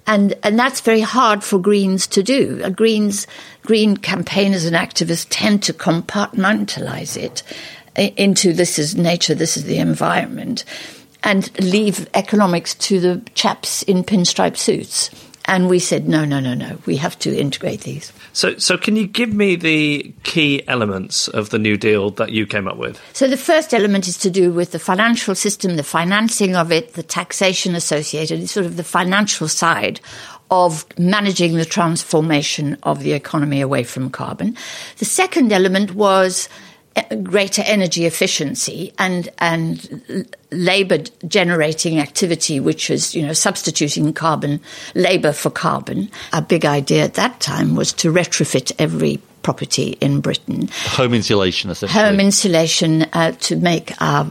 [0.07, 2.71] And, and that's very hard for Greens to do.
[2.71, 3.27] Greens,
[3.63, 7.43] Green campaigners and activists tend to compartmentalize it
[7.99, 10.65] into this is nature, this is the environment,
[11.23, 15.11] and leave economics to the chaps in pinstripe suits.
[15.45, 18.13] And we said, no, no, no, no, we have to integrate these.
[18.35, 22.47] So, so can you give me the key elements of the New Deal that you
[22.47, 23.01] came up with?
[23.15, 26.95] So the first element is to do with the financial system, the financing of it,
[26.95, 30.01] the taxation associated, it's sort of the financial side
[30.51, 34.57] of managing the transformation of the economy away from carbon.
[34.99, 36.49] The second element was
[37.23, 44.61] greater energy efficiency and and labor generating activity which is you know substituting carbon
[44.95, 50.21] labor for carbon a big idea at that time was to retrofit every property in
[50.21, 52.03] Britain Home insulation, essentially.
[52.03, 54.27] home insulation uh, to make our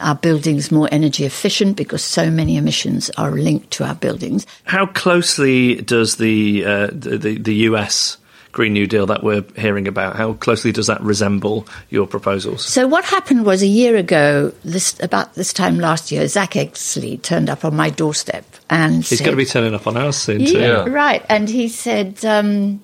[0.00, 4.46] our buildings more energy efficient because so many emissions are linked to our buildings.
[4.64, 8.18] How closely does the uh, the, the the US
[8.52, 10.16] Green New Deal that we're hearing about?
[10.16, 12.64] How closely does that resemble your proposals?
[12.66, 17.20] So what happened was a year ago, this about this time last year, Zack Exley
[17.20, 20.16] turned up on my doorstep and He's said, going to be turning up on ours
[20.16, 20.58] soon too.
[20.58, 21.24] yeah, right.
[21.28, 22.80] And he said, um,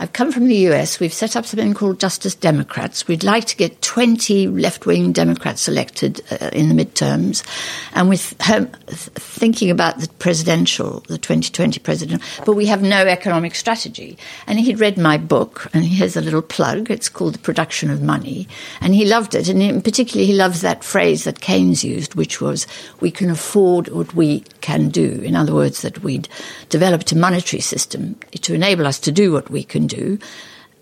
[0.00, 0.98] I've come from the US.
[0.98, 3.06] We've set up something called Justice Democrats.
[3.06, 7.44] We'd like to get 20 left wing Democrats elected uh, in the midterms.
[7.92, 13.06] And with home, th- thinking about the presidential, the 2020 president, but we have no
[13.06, 14.16] economic strategy.
[14.46, 16.90] And he'd read my book, and here's a little plug.
[16.90, 18.48] It's called The Production of Money.
[18.80, 19.50] And he loved it.
[19.50, 22.66] And in particular, he loves that phrase that Keynes used, which was,
[23.00, 25.20] we can afford what we can do.
[25.22, 26.26] In other words, that we'd
[26.70, 30.18] developed a monetary system to enable us to do what we can do.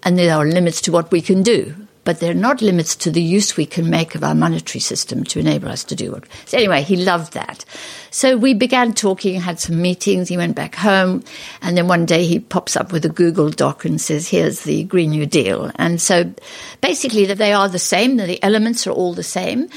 [0.02, 1.74] And there are limits to what we can do.
[2.04, 5.24] But there are not limits to the use we can make of our monetary system
[5.24, 6.24] to enable us to do it.
[6.46, 7.66] So anyway, he loved that.
[8.11, 10.28] So we began talking, had some meetings.
[10.28, 11.22] He went back home,
[11.61, 14.84] and then one day he pops up with a Google Doc and says, "Here's the
[14.84, 16.32] Green New Deal." And so,
[16.80, 18.16] basically, that they are the same.
[18.16, 19.68] that The elements are all the same,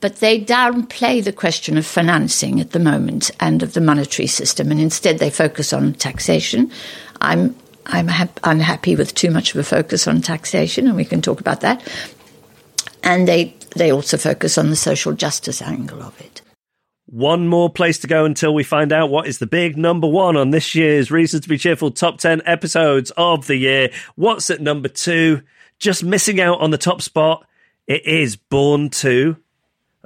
[0.00, 4.72] but they downplay the question of financing at the moment and of the monetary system,
[4.72, 6.72] and instead they focus on taxation.
[7.20, 7.54] I'm
[7.86, 11.40] I'm hap- unhappy with too much of a focus on taxation, and we can talk
[11.40, 11.86] about that.
[13.02, 16.42] And they they also focus on the social justice angle of it.
[17.06, 20.36] One more place to go until we find out what is the big number one
[20.36, 23.90] on this year's Reasons to Be Cheerful top 10 episodes of the year.
[24.16, 25.42] What's at number two?
[25.78, 27.46] Just missing out on the top spot.
[27.86, 29.36] It is Born to,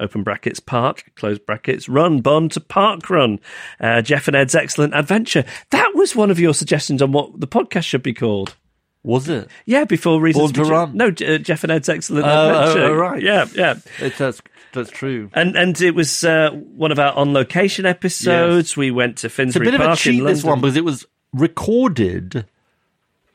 [0.01, 3.39] open brackets, park, close brackets, run, bond to Park Run.
[3.79, 5.45] Uh, Geoff and Ed's excellent adventure.
[5.71, 8.57] That was one of your suggestions on what the podcast should be called.
[9.03, 9.49] Was it?
[9.65, 10.97] Yeah, before Reasons Born to Run?
[10.97, 12.85] No, uh, Geoff and Ed's excellent oh, adventure.
[12.85, 13.23] oh, right.
[13.23, 13.75] Yeah, yeah.
[13.99, 14.33] It's uh,
[14.73, 15.31] that's true.
[15.33, 18.77] And and it was uh, one of our on location episodes.
[18.77, 20.85] We went to It's a Finsbury bit of Park a cheat, this one, because it
[20.85, 22.47] was recorded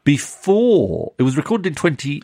[0.04, 1.14] before.
[1.18, 2.22] It was recorded in 2018.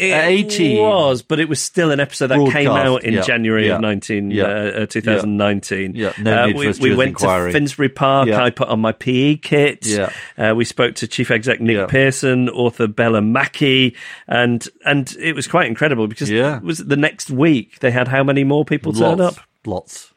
[0.00, 3.76] It was, but it was still an episode that came out in yeah, January yeah,
[3.76, 4.46] of 19, yeah, uh,
[4.82, 5.94] uh, 2019.
[5.94, 7.52] Yeah, no Uh, we, we went inquiry.
[7.52, 8.28] to Finsbury Park.
[8.30, 9.86] I put on my PE kit.
[9.86, 10.10] Yeah.
[10.38, 15.46] Uh, we spoke to Chief Exec Nick Pearson, author Bella Mackie, and and it was
[15.46, 16.60] quite incredible because Yeah.
[16.60, 19.36] was the next week they had how many more people turn up?
[19.66, 20.12] Lots.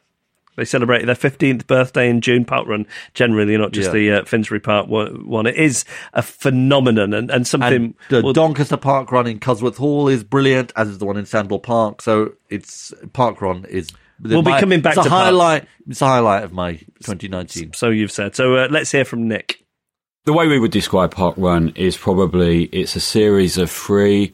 [0.58, 2.84] They celebrated their 15th birthday in June Park Run,
[3.14, 3.92] generally, not just Yeah.
[3.92, 5.46] the uh, Finsbury Park one, one.
[5.46, 5.84] It is
[6.14, 7.72] a phenomenon and, and something.
[7.72, 11.16] And the well, Doncaster Park Run in Cusworth Hall is brilliant, as is the one
[11.16, 12.02] in Sandal Park.
[12.02, 13.88] So it's Park Run is.
[14.20, 15.24] We'll be coming back it's to a parks.
[15.26, 15.68] highlight.
[15.88, 17.74] It's a highlight of my 2019.
[17.74, 18.34] So you've said.
[18.34, 19.64] So uh, let's hear from Nick.
[20.24, 24.32] The way we would describe Park Run is probably it's a series of free,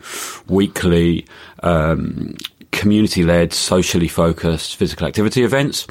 [0.48, 1.26] weekly,
[1.62, 2.34] um,
[2.74, 5.86] community-led, socially focused physical activity events.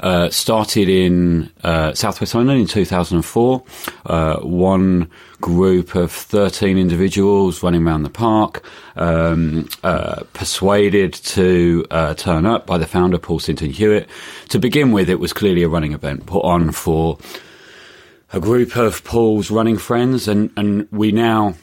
[0.00, 3.64] Uh, started in uh, Southwest London in 2004.
[4.04, 5.10] Uh, one
[5.40, 8.64] group of 13 individuals running around the park,
[8.96, 14.08] um, uh, persuaded to uh, turn up by the founder, Paul Sinton Hewitt.
[14.50, 17.18] To begin with, it was clearly a running event put on for
[18.32, 21.54] a group of Paul's running friends, and, and we now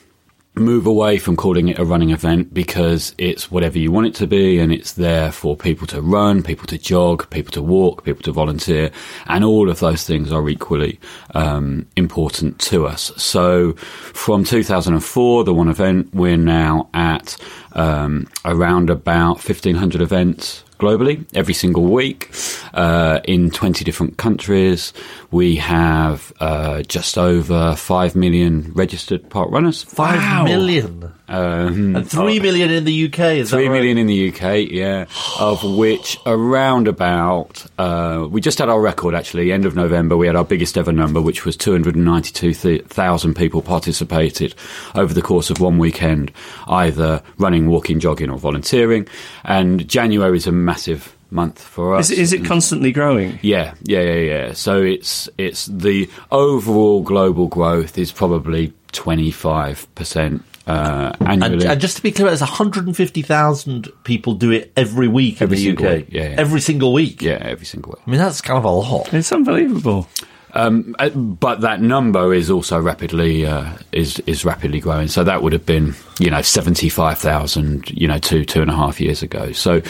[0.55, 4.27] move away from calling it a running event because it's whatever you want it to
[4.27, 8.21] be and it's there for people to run, people to jog, people to walk, people
[8.21, 8.91] to volunteer,
[9.25, 10.99] and all of those things are equally
[11.33, 13.11] um, important to us.
[13.17, 17.35] So from 2004, the one event, we're now at
[17.73, 22.31] um, around about 1,500 events globally every single week
[22.73, 24.93] uh, in 20 different countries.
[25.31, 29.83] We have uh, just over 5 million registered park runners.
[29.83, 31.13] Five million.
[31.27, 33.19] Um, And three million in the UK.
[33.37, 33.75] Is Three that right?
[33.77, 35.05] million in the UK, yeah,
[35.39, 39.51] of which around about uh, we just had our record actually.
[39.51, 42.53] End of November, we had our biggest ever number, which was two hundred and ninety-two
[42.53, 44.53] thousand people participated
[44.95, 46.31] over the course of one weekend,
[46.67, 49.07] either running, walking, jogging, or volunteering.
[49.45, 52.11] And January is a massive month for us.
[52.11, 53.39] Is, is it constantly growing?
[53.41, 54.53] Yeah, yeah, yeah, yeah.
[54.53, 61.63] So it's it's the overall global growth is probably twenty five percent uh, annually.
[61.63, 65.59] And, and just to be clear, there's 150,000 people do it every week Every in
[65.59, 65.91] the single UK.
[65.97, 66.35] week, yeah, yeah.
[66.37, 67.21] Every single week.
[67.21, 68.01] Yeah, every single week.
[68.07, 69.13] I mean, that's kind of a lot.
[69.13, 70.07] It's unbelievable.
[70.55, 75.07] Um, uh, but that number is also rapidly uh, is is rapidly growing.
[75.07, 78.69] So that would have been you know seventy five thousand you know two two and
[78.69, 79.51] a half years ago.
[79.51, 79.81] So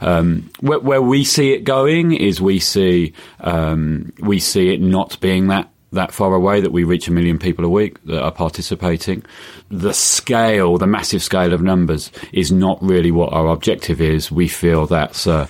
[0.00, 5.20] um, where, where we see it going is we see um, we see it not
[5.20, 8.30] being that that far away that we reach a million people a week that are
[8.30, 9.24] participating.
[9.70, 14.30] The scale, the massive scale of numbers, is not really what our objective is.
[14.30, 15.46] We feel that's uh,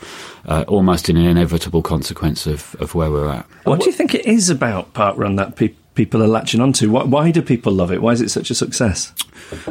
[0.47, 3.47] uh, almost an inevitable consequence of, of where we're at.
[3.65, 6.91] What do you think it is about Park Run that pe- people are latching onto?
[6.91, 8.01] Why, why do people love it?
[8.01, 9.13] Why is it such a success?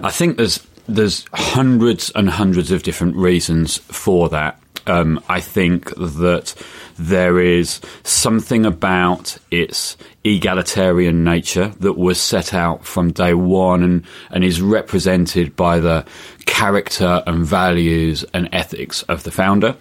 [0.04, 4.60] I think there's there's hundreds and hundreds of different reasons for that.
[4.90, 6.56] Um, I think that
[6.98, 14.04] there is something about its egalitarian nature that was set out from day one and,
[14.32, 16.06] and is represented by the
[16.46, 19.76] character and values and ethics of the founder.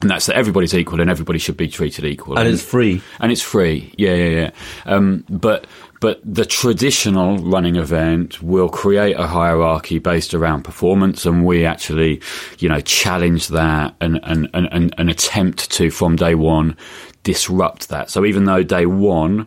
[0.00, 2.38] And that's that everybody's equal and everybody should be treated equal.
[2.38, 3.00] And it's free.
[3.20, 3.92] And it's free.
[3.96, 4.50] Yeah, yeah, yeah.
[4.84, 5.66] Um, but
[6.04, 12.20] but the traditional running event will create a hierarchy based around performance, and we actually,
[12.58, 16.76] you know, challenge that and and, and, and, attempt to from day one
[17.22, 18.10] disrupt that.
[18.10, 19.46] So even though day one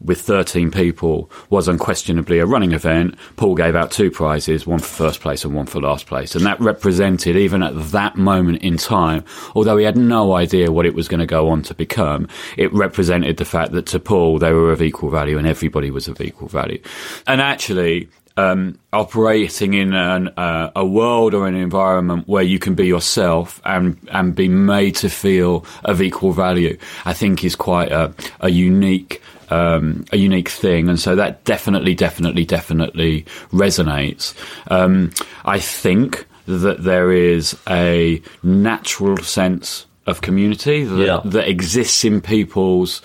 [0.00, 3.16] with 13 people was unquestionably a running event.
[3.36, 6.34] Paul gave out two prizes, one for first place and one for last place.
[6.34, 9.24] And that represented, even at that moment in time,
[9.54, 12.72] although he had no idea what it was going to go on to become, it
[12.72, 16.20] represented the fact that to Paul, they were of equal value and everybody was of
[16.20, 16.80] equal value.
[17.26, 22.76] And actually, um, operating in an, uh, a world or an environment where you can
[22.76, 27.90] be yourself and and be made to feel of equal value, I think is quite
[27.90, 29.20] a, a unique
[29.50, 34.34] um, a unique thing, and so that definitely, definitely, definitely resonates.
[34.70, 35.10] Um,
[35.44, 41.20] I think that there is a natural sense of community that, Yeah.
[41.24, 43.02] that exists in people's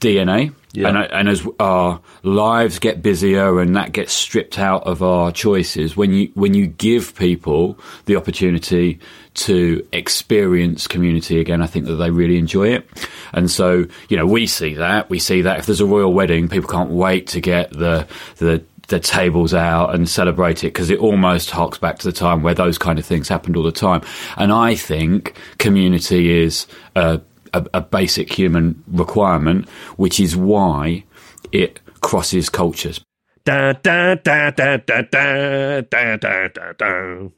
[0.00, 0.52] DNA.
[0.72, 0.88] Yeah.
[0.88, 5.96] And, and as our lives get busier and that gets stripped out of our choices,
[5.96, 8.98] when you when you give people the opportunity
[9.34, 12.88] to experience community again, I think that they really enjoy it.
[13.32, 15.10] And so, you know, we see that.
[15.10, 18.06] We see that if there's a royal wedding, people can't wait to get the
[18.38, 22.42] the the tables out and celebrate it because it almost harks back to the time
[22.42, 24.02] where those kind of things happened all the time.
[24.36, 27.20] And I think community is a,
[27.52, 31.04] a, a basic human requirement, which is why
[31.52, 33.00] it crosses cultures.
[33.44, 37.28] Da, da, da, da, da, da, da, da, da, da.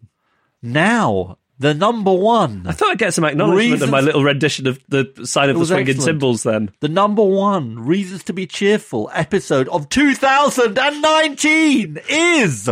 [0.62, 2.66] Now, the number one.
[2.66, 5.58] I thought I'd get some acknowledgement Reasons- of my little rendition of the sign of
[5.58, 6.02] the swinging excellent.
[6.04, 6.70] cymbals then.
[6.80, 12.70] The number one Reasons to Be Cheerful episode of 2019 is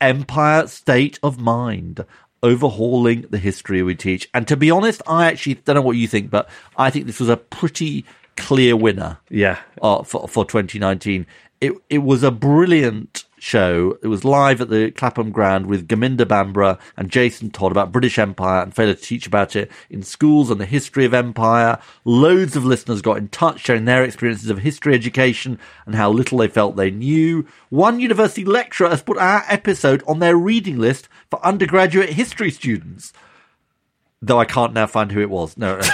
[0.00, 2.04] Empire State of Mind.
[2.42, 4.28] Overhauling the history we teach.
[4.32, 7.20] And to be honest, I actually don't know what you think, but I think this
[7.20, 8.04] was a pretty
[8.36, 9.18] clear winner.
[9.28, 9.58] Yeah.
[9.80, 11.26] Uh, for, for 2019.
[11.60, 13.98] It, it was a brilliant show.
[14.02, 18.18] It was live at the Clapham Grand with Gurminder Bhambra and Jason Todd about British
[18.18, 21.78] Empire and failure to teach about it in schools and the history of empire.
[22.04, 26.38] Loads of listeners got in touch sharing their experiences of history education and how little
[26.38, 27.46] they felt they knew.
[27.68, 33.12] One university lecturer has put our episode on their reading list for undergraduate history students.
[34.22, 35.56] Though I can't now find who it was.
[35.56, 35.80] No.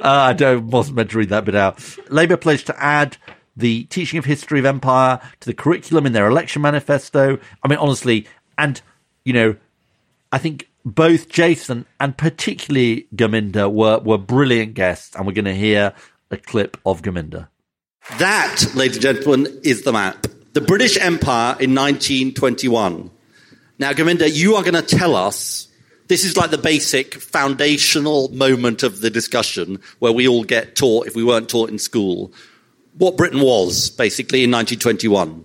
[0.00, 1.82] Uh, I don't, wasn't meant to read that bit out.
[2.10, 3.16] Labour pledged to add
[3.58, 7.38] the teaching of history of empire to the curriculum in their election manifesto.
[7.62, 8.80] I mean, honestly, and,
[9.24, 9.56] you know,
[10.32, 15.54] I think both Jason and particularly Gurminder were, were brilliant guests, and we're going to
[15.54, 15.92] hear
[16.30, 17.48] a clip of Gurminder.
[18.18, 20.26] That, ladies and gentlemen, is the map.
[20.54, 23.10] The British Empire in 1921.
[23.78, 25.66] Now, Gurminder, you are going to tell us.
[26.08, 31.06] This is like the basic foundational moment of the discussion where we all get taught,
[31.06, 32.32] if we weren't taught in school,
[32.98, 35.44] what Britain was basically in 1921.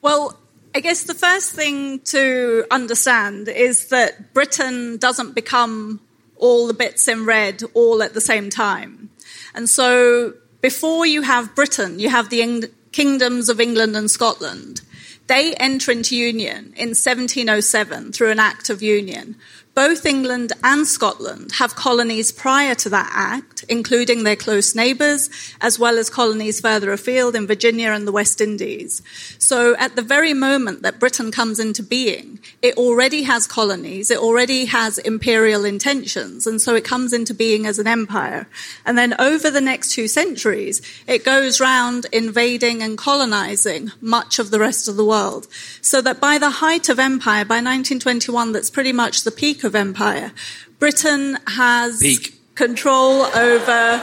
[0.00, 0.38] Well,
[0.74, 6.00] I guess the first thing to understand is that Britain doesn't become
[6.36, 9.10] all the bits in red all at the same time.
[9.54, 14.82] And so before you have Britain, you have the Eng- kingdoms of England and Scotland.
[15.26, 19.36] They enter into union in 1707 through an act of union.
[19.78, 25.78] Both England and Scotland have colonies prior to that act, including their close neighbours, as
[25.78, 29.02] well as colonies further afield in Virginia and the West Indies.
[29.38, 34.18] So at the very moment that Britain comes into being, it already has colonies, it
[34.18, 38.48] already has imperial intentions, and so it comes into being as an empire.
[38.84, 44.50] And then over the next two centuries, it goes round invading and colonizing much of
[44.50, 45.46] the rest of the world.
[45.80, 49.67] So that by the height of empire, by 1921, that's pretty much the peak of
[49.74, 50.32] empire,
[50.78, 52.34] Britain has Peak.
[52.54, 54.02] control over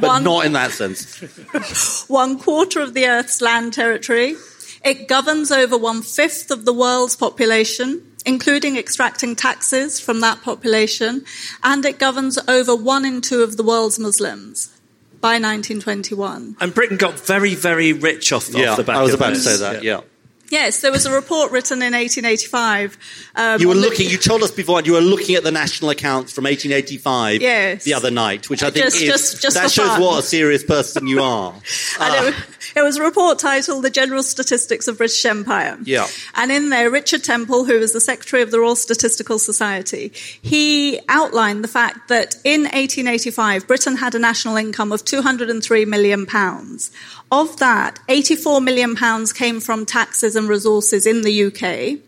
[0.00, 1.20] But one not in that sense.
[2.08, 4.36] one quarter of the Earth's land territory.
[4.84, 11.24] It governs over one fifth of the world's population, including extracting taxes from that population,
[11.62, 14.68] and it governs over one in two of the world's Muslims
[15.22, 16.56] by 1921.
[16.60, 19.30] And Britain got very, very rich off, Yeah, off the back I was of about
[19.30, 20.00] to say that, yeah.
[20.54, 22.96] Yes, there was a report written in 1885.
[23.34, 25.90] Um, You were the- looking, you told us before, you were looking at the national
[25.90, 27.82] accounts from 1885 Yes.
[27.82, 30.00] the other night, which I think Just- is, just- just that shows fun.
[30.00, 31.54] what a serious person you are.
[32.00, 32.34] and
[32.76, 35.78] it, was a report titled The General Statistics of British Empire.
[35.82, 36.06] Yeah.
[36.34, 40.12] And in there, Richard Temple, who was the Secretary of the Royal Statistical Society,
[40.42, 46.26] he outlined the fact that in 1885, Britain had a national income of 203 million
[46.26, 46.90] pounds.
[47.30, 52.00] Of that, 84 million pounds came from taxes and resources in the UK.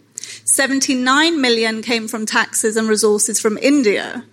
[0.44, 4.24] 79 million came from taxes and resources from India.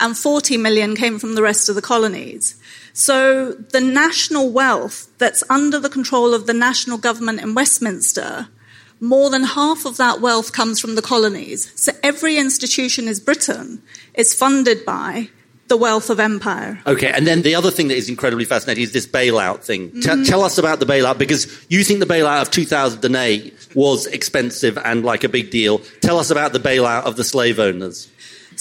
[0.00, 2.60] And 40 million came from the rest of the colonies.
[2.92, 8.48] So the national wealth that's under the control of the national government in Westminster,
[9.00, 11.72] more than half of that wealth comes from the colonies.
[11.74, 13.82] So every institution is Britain
[14.14, 15.28] is funded by
[15.68, 16.80] the wealth of empire.
[16.86, 19.90] Okay, and then the other thing that is incredibly fascinating is this bailout thing.
[19.90, 20.26] Mhm.
[20.28, 25.02] tell us about the bailout because you think the bailout of 2008 was expensive and
[25.02, 25.80] like a big deal.
[26.02, 28.08] Tell us about the bailout of the slave owners.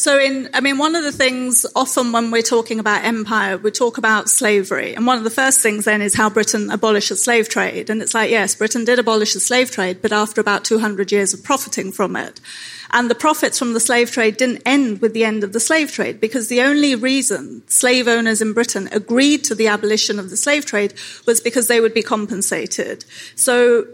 [0.02, 3.70] So, in, I mean, one of the things often when we're talking about empire, we
[3.70, 4.96] talk about slavery.
[4.96, 7.92] And one of the first things then is how Britain abolished the slave trade.
[7.92, 11.36] And it's like, yes, Britain did abolish the slave trade, but after about 200 years
[11.36, 12.42] of profiting from it.
[12.90, 15.92] And the profits from the slave trade didn't end with the end of the slave
[15.92, 20.36] trade because the only reason slave owners in Britain agreed to the abolition of the
[20.36, 20.96] slave trade
[21.28, 23.06] was because they would be compensated.
[23.36, 23.86] So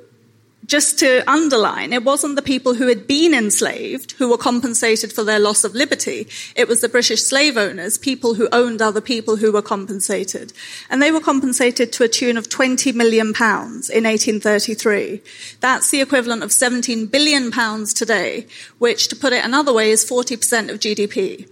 [0.65, 5.23] just to underline, it wasn't the people who had been enslaved who were compensated for
[5.23, 6.27] their loss of liberty.
[6.57, 10.51] It was the British slave owners, people who owned other people who were compensated.
[10.89, 15.21] And they were compensated to a tune of 20 million pounds in 1833.
[15.61, 18.45] That's the equivalent of 17 billion pounds today,
[18.77, 21.47] which to put it another way is 40% of GDP.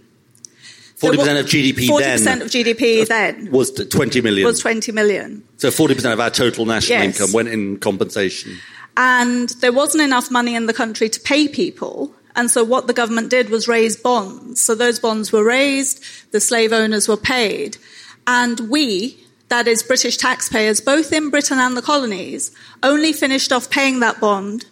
[0.96, 4.46] Forty percent of GDP Forty then percent of GDP then was twenty million.
[4.46, 5.42] was twenty million.
[5.58, 7.20] so forty percent of our total national Yes.
[7.20, 8.56] income went in compensation.
[8.96, 12.12] And there wasn't enough money in the country to pay people.
[12.34, 14.60] And so what the government did was raise bonds.
[14.60, 17.78] So those bonds were raised, the slave owners were paid,
[18.26, 19.18] and we,
[19.48, 22.50] that is British taxpayers, both in Britain and the colonies,
[22.82, 24.66] only finished off paying that bond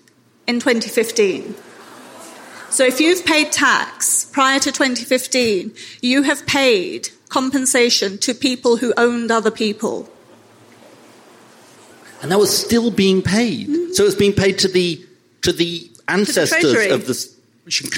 [0.46, 1.54] in 2015.
[2.70, 5.72] So if you've paid tax prior to 2015,
[6.02, 10.08] you have paid compensation to people who owned other people.
[12.24, 13.68] And that was still being paid.
[13.68, 13.92] Mm-hmm.
[13.92, 15.04] So it was being paid to the
[15.42, 16.88] to the ancestors treasury.
[16.90, 17.10] of the.
[17.12, 17.28] s-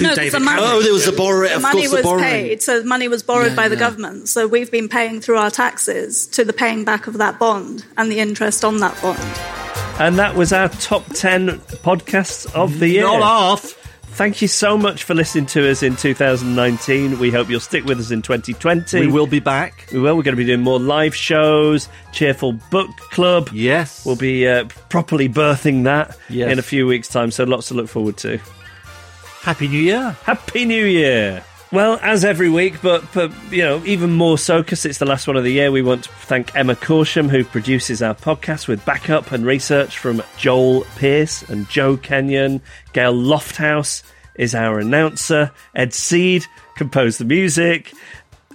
[0.01, 1.47] No, the money- Oh, there was the borrower.
[1.47, 2.23] The Of money course, the was borrowing.
[2.23, 3.79] paid, so money was borrowed Yeah, by the yeah.
[3.87, 4.29] government.
[4.29, 8.11] So we've been paying through our taxes to the paying back of that bond and
[8.11, 9.19] the interest on that bond.
[9.99, 13.03] And that was our top 10 podcasts of the year.
[13.03, 13.76] Not half.
[14.17, 17.19] Thank you so much for listening to us in 2019.
[17.19, 18.99] We hope you'll stick with us in 2020.
[19.01, 19.87] We will be back.
[19.93, 20.17] We will.
[20.17, 23.49] We're going to be doing more live shows, Cheerful Book Club.
[23.53, 24.03] Yes.
[24.07, 26.51] We'll be uh, properly birthing that Yes.
[26.51, 28.39] in a few weeks' time, so lots to look forward to.
[29.41, 30.17] Happy New Year.
[30.23, 31.43] Happy New Year.
[31.71, 35.27] Well, as every week, but, but you know, even more so because it's the last
[35.27, 38.85] one of the year, we want to thank Emma Corsham, who produces our podcast with
[38.85, 42.61] backup and research from Joel Pierce and Joe Kenyon.
[42.93, 44.03] Gail Lofthouse
[44.35, 45.51] is our announcer.
[45.75, 46.45] Ed Seed
[46.75, 47.91] composed the music.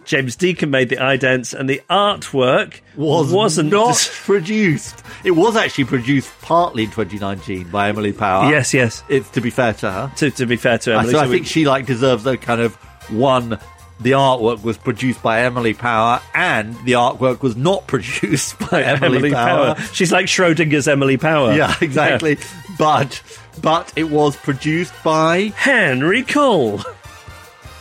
[0.05, 5.01] James Deacon made the idents, and the artwork was wasn't not produced.
[5.23, 8.51] It was actually produced partly in 2019 by Emily Power.
[8.51, 9.05] Yes, yes.
[9.09, 10.13] It's to be fair to her.
[10.17, 12.61] To, to be fair to Emily, so I we- think she like deserves the kind
[12.61, 12.77] of
[13.11, 13.59] one.
[14.01, 19.31] The artwork was produced by Emily Power, and the artwork was not produced by Emily,
[19.31, 19.77] Power.
[19.93, 21.55] She's like Schrodinger's Emily Power.
[21.55, 22.39] Yeah, exactly.
[22.79, 23.23] But
[23.61, 26.81] but it was produced by Henry Cole.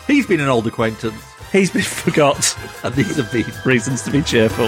[0.06, 1.16] He's been an old acquaintance.
[1.52, 2.58] He's been forgot.
[2.84, 4.68] And these have been reasons to be cheerful.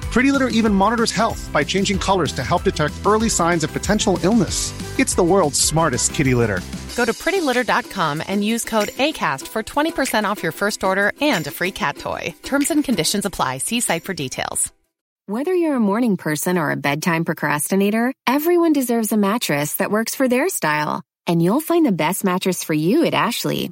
[0.11, 4.19] Pretty Litter even monitors health by changing colors to help detect early signs of potential
[4.23, 4.73] illness.
[4.99, 6.59] It's the world's smartest kitty litter.
[6.97, 11.51] Go to prettylitter.com and use code ACAST for 20% off your first order and a
[11.51, 12.35] free cat toy.
[12.43, 13.59] Terms and conditions apply.
[13.59, 14.71] See site for details.
[15.27, 20.13] Whether you're a morning person or a bedtime procrastinator, everyone deserves a mattress that works
[20.13, 21.03] for their style.
[21.25, 23.71] And you'll find the best mattress for you at Ashley.